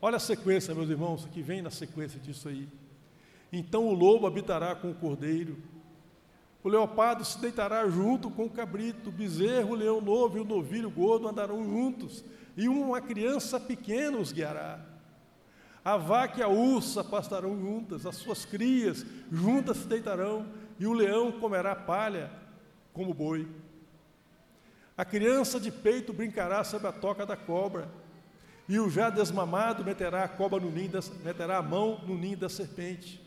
Olha 0.00 0.16
a 0.16 0.20
sequência, 0.20 0.74
meus 0.74 0.88
irmãos, 0.88 1.26
que 1.32 1.42
vem 1.42 1.62
na 1.62 1.70
sequência 1.70 2.20
disso 2.20 2.48
aí. 2.48 2.68
Então 3.52 3.86
o 3.88 3.94
lobo 3.94 4.26
habitará 4.26 4.74
com 4.74 4.90
o 4.90 4.94
cordeiro, 4.94 5.56
O 6.64 6.68
leopardo 6.70 7.22
se 7.26 7.38
deitará 7.38 7.86
junto 7.90 8.30
com 8.30 8.46
o 8.46 8.50
cabrito, 8.50 9.10
o 9.10 9.12
bezerro, 9.12 9.72
o 9.72 9.74
leão 9.74 10.00
novo 10.00 10.38
e 10.38 10.40
o 10.40 10.44
novilho 10.44 10.90
gordo 10.90 11.28
andarão 11.28 11.62
juntos, 11.62 12.24
e 12.56 12.66
uma 12.68 13.02
criança 13.02 13.60
pequena 13.60 14.16
os 14.16 14.32
guiará. 14.32 14.80
A 15.84 15.98
vaca 15.98 16.40
e 16.40 16.42
a 16.42 16.48
ursa 16.48 17.04
pastarão 17.04 17.60
juntas, 17.60 18.06
as 18.06 18.16
suas 18.16 18.46
crias 18.46 19.04
juntas 19.30 19.76
se 19.78 19.86
deitarão, 19.86 20.46
e 20.78 20.86
o 20.86 20.94
leão 20.94 21.30
comerá 21.30 21.76
palha 21.76 22.30
como 22.92 23.12
boi. 23.12 23.46
A 24.96 25.04
criança 25.04 25.60
de 25.60 25.70
peito 25.70 26.12
brincará 26.12 26.64
sobre 26.64 26.88
a 26.88 26.92
toca 26.92 27.26
da 27.26 27.36
cobra, 27.36 27.86
e 28.66 28.78
o 28.78 28.88
já 28.88 29.10
desmamado 29.10 29.84
meterá 29.84 30.24
a 30.24 30.28
cobra 30.28 30.58
no 30.58 30.70
ninho, 30.70 30.88
da, 30.88 31.00
meterá 31.22 31.58
a 31.58 31.62
mão 31.62 32.00
no 32.06 32.16
ninho 32.16 32.38
da 32.38 32.48
serpente. 32.48 33.20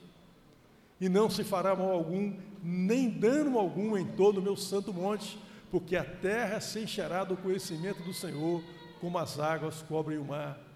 E 1.00 1.08
não 1.08 1.30
se 1.30 1.44
fará 1.44 1.76
mal 1.76 1.92
algum, 1.92 2.36
nem 2.64 3.08
dano 3.08 3.60
algum 3.60 3.96
em 3.96 4.06
todo 4.06 4.40
o 4.40 4.42
meu 4.42 4.58
santo 4.58 4.92
monte, 4.92 5.38
porque 5.70 5.96
a 5.96 6.04
terra 6.04 6.60
se 6.60 6.80
encherá 6.80 7.24
do 7.24 7.38
conhecimento 7.38 8.02
do 8.02 8.14
Senhor, 8.14 8.64
como 9.00 9.20
as 9.20 9.40
águas 9.40 9.84
cobrem 9.84 10.18
o 10.18 10.26
mar. 10.26 10.67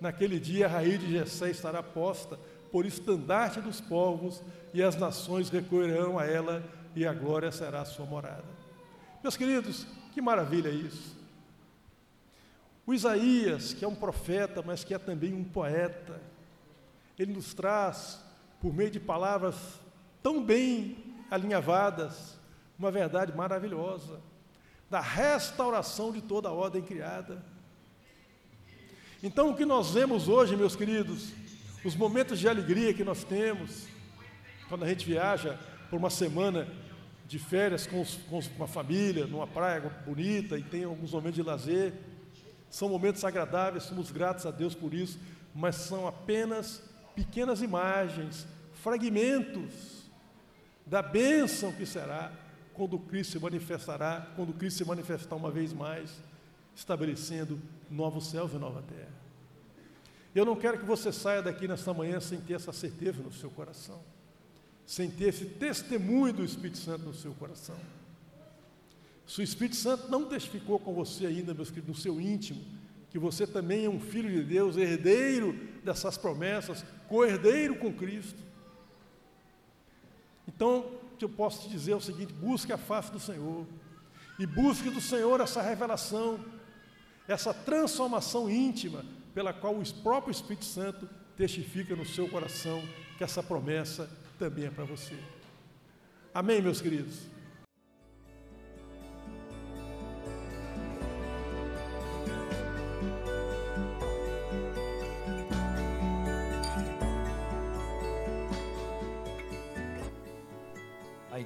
Naquele 0.00 0.38
dia 0.38 0.66
a 0.66 0.68
raiz 0.68 1.00
de 1.00 1.10
Jessé 1.10 1.50
estará 1.50 1.82
posta 1.82 2.38
por 2.70 2.84
estandarte 2.84 3.60
dos 3.60 3.80
povos, 3.80 4.42
e 4.72 4.82
as 4.82 4.96
nações 4.96 5.48
recorrerão 5.48 6.18
a 6.18 6.26
ela, 6.26 6.62
e 6.94 7.06
a 7.06 7.12
glória 7.12 7.52
será 7.52 7.82
a 7.82 7.84
sua 7.84 8.04
morada. 8.04 8.44
Meus 9.22 9.36
queridos, 9.36 9.86
que 10.12 10.20
maravilha 10.20 10.68
isso! 10.68 11.16
O 12.86 12.92
Isaías, 12.92 13.72
que 13.72 13.84
é 13.84 13.88
um 13.88 13.94
profeta, 13.94 14.60
mas 14.60 14.84
que 14.84 14.92
é 14.92 14.98
também 14.98 15.32
um 15.32 15.44
poeta, 15.44 16.20
ele 17.18 17.32
nos 17.32 17.54
traz, 17.54 18.20
por 18.60 18.74
meio 18.74 18.90
de 18.90 19.00
palavras 19.00 19.56
tão 20.22 20.44
bem 20.44 20.98
alinhavadas, 21.30 22.36
uma 22.78 22.90
verdade 22.90 23.34
maravilhosa 23.34 24.20
da 24.90 25.00
restauração 25.00 26.12
de 26.12 26.20
toda 26.20 26.48
a 26.48 26.52
ordem 26.52 26.82
criada. 26.82 27.42
Então, 29.26 29.48
o 29.48 29.56
que 29.56 29.64
nós 29.64 29.92
vemos 29.92 30.28
hoje, 30.28 30.54
meus 30.54 30.76
queridos, 30.76 31.32
os 31.82 31.96
momentos 31.96 32.38
de 32.38 32.46
alegria 32.46 32.92
que 32.92 33.02
nós 33.02 33.24
temos, 33.24 33.86
quando 34.68 34.84
a 34.84 34.86
gente 34.86 35.06
viaja 35.06 35.58
por 35.88 35.96
uma 35.96 36.10
semana 36.10 36.68
de 37.26 37.38
férias 37.38 37.86
com, 37.86 38.02
os, 38.02 38.16
com 38.28 38.38
uma 38.54 38.66
família, 38.66 39.26
numa 39.26 39.46
praia 39.46 39.80
bonita 40.04 40.58
e 40.58 40.62
tem 40.62 40.84
alguns 40.84 41.12
momentos 41.12 41.36
de 41.36 41.42
lazer, 41.42 41.94
são 42.68 42.86
momentos 42.86 43.24
agradáveis, 43.24 43.84
somos 43.84 44.10
gratos 44.10 44.44
a 44.44 44.50
Deus 44.50 44.74
por 44.74 44.92
isso, 44.92 45.18
mas 45.54 45.76
são 45.76 46.06
apenas 46.06 46.82
pequenas 47.16 47.62
imagens, 47.62 48.46
fragmentos 48.74 50.02
da 50.84 51.00
bênção 51.00 51.72
que 51.72 51.86
será 51.86 52.30
quando 52.74 52.98
Cristo 52.98 53.32
se 53.32 53.38
manifestará, 53.38 54.26
quando 54.36 54.52
Cristo 54.52 54.76
se 54.76 54.84
manifestar 54.84 55.34
uma 55.34 55.50
vez 55.50 55.72
mais, 55.72 56.10
estabelecendo 56.74 57.60
novos 57.90 58.28
céus 58.28 58.52
e 58.52 58.56
nova 58.56 58.82
terra. 58.82 59.12
Eu 60.34 60.44
não 60.44 60.56
quero 60.56 60.78
que 60.78 60.84
você 60.84 61.12
saia 61.12 61.40
daqui 61.40 61.68
nesta 61.68 61.94
manhã 61.94 62.18
sem 62.20 62.40
ter 62.40 62.54
essa 62.54 62.72
certeza 62.72 63.22
no 63.22 63.32
seu 63.32 63.50
coração, 63.50 64.02
sem 64.84 65.08
ter 65.10 65.28
esse 65.28 65.44
testemunho 65.44 66.32
do 66.32 66.44
Espírito 66.44 66.78
Santo 66.78 67.04
no 67.04 67.14
seu 67.14 67.32
coração. 67.34 67.76
Se 69.26 69.40
o 69.40 69.44
Espírito 69.44 69.76
Santo 69.76 70.10
não 70.10 70.26
testificou 70.26 70.78
com 70.78 70.92
você 70.92 71.26
ainda, 71.26 71.54
meus 71.54 71.70
queridos, 71.70 71.96
no 71.96 72.02
seu 72.02 72.20
íntimo, 72.20 72.60
que 73.10 73.18
você 73.18 73.46
também 73.46 73.84
é 73.84 73.88
um 73.88 74.00
filho 74.00 74.28
de 74.28 74.42
Deus, 74.42 74.76
herdeiro 74.76 75.52
dessas 75.84 76.18
promessas, 76.18 76.84
co-herdeiro 77.08 77.76
com 77.76 77.92
Cristo. 77.92 78.42
Então, 80.48 80.80
o 80.80 81.16
que 81.16 81.24
eu 81.24 81.28
posso 81.28 81.62
te 81.62 81.68
dizer 81.68 81.92
é 81.92 81.96
o 81.96 82.00
seguinte: 82.00 82.32
busque 82.32 82.72
a 82.72 82.76
face 82.76 83.12
do 83.12 83.20
Senhor, 83.20 83.64
e 84.36 84.44
busque 84.44 84.90
do 84.90 85.00
Senhor 85.00 85.40
essa 85.40 85.62
revelação, 85.62 86.44
essa 87.26 87.54
transformação 87.54 88.50
íntima, 88.50 89.04
pela 89.34 89.52
qual 89.52 89.74
o 89.74 89.94
próprio 90.02 90.30
Espírito 90.30 90.64
Santo 90.64 91.08
testifica 91.36 91.96
no 91.96 92.06
seu 92.06 92.28
coração 92.28 92.82
que 93.16 93.24
essa 93.24 93.42
promessa 93.42 94.08
também 94.38 94.66
é 94.66 94.70
para 94.70 94.84
você. 94.84 95.16
Amém, 96.32 96.60
meus 96.60 96.80
queridos? 96.80 97.33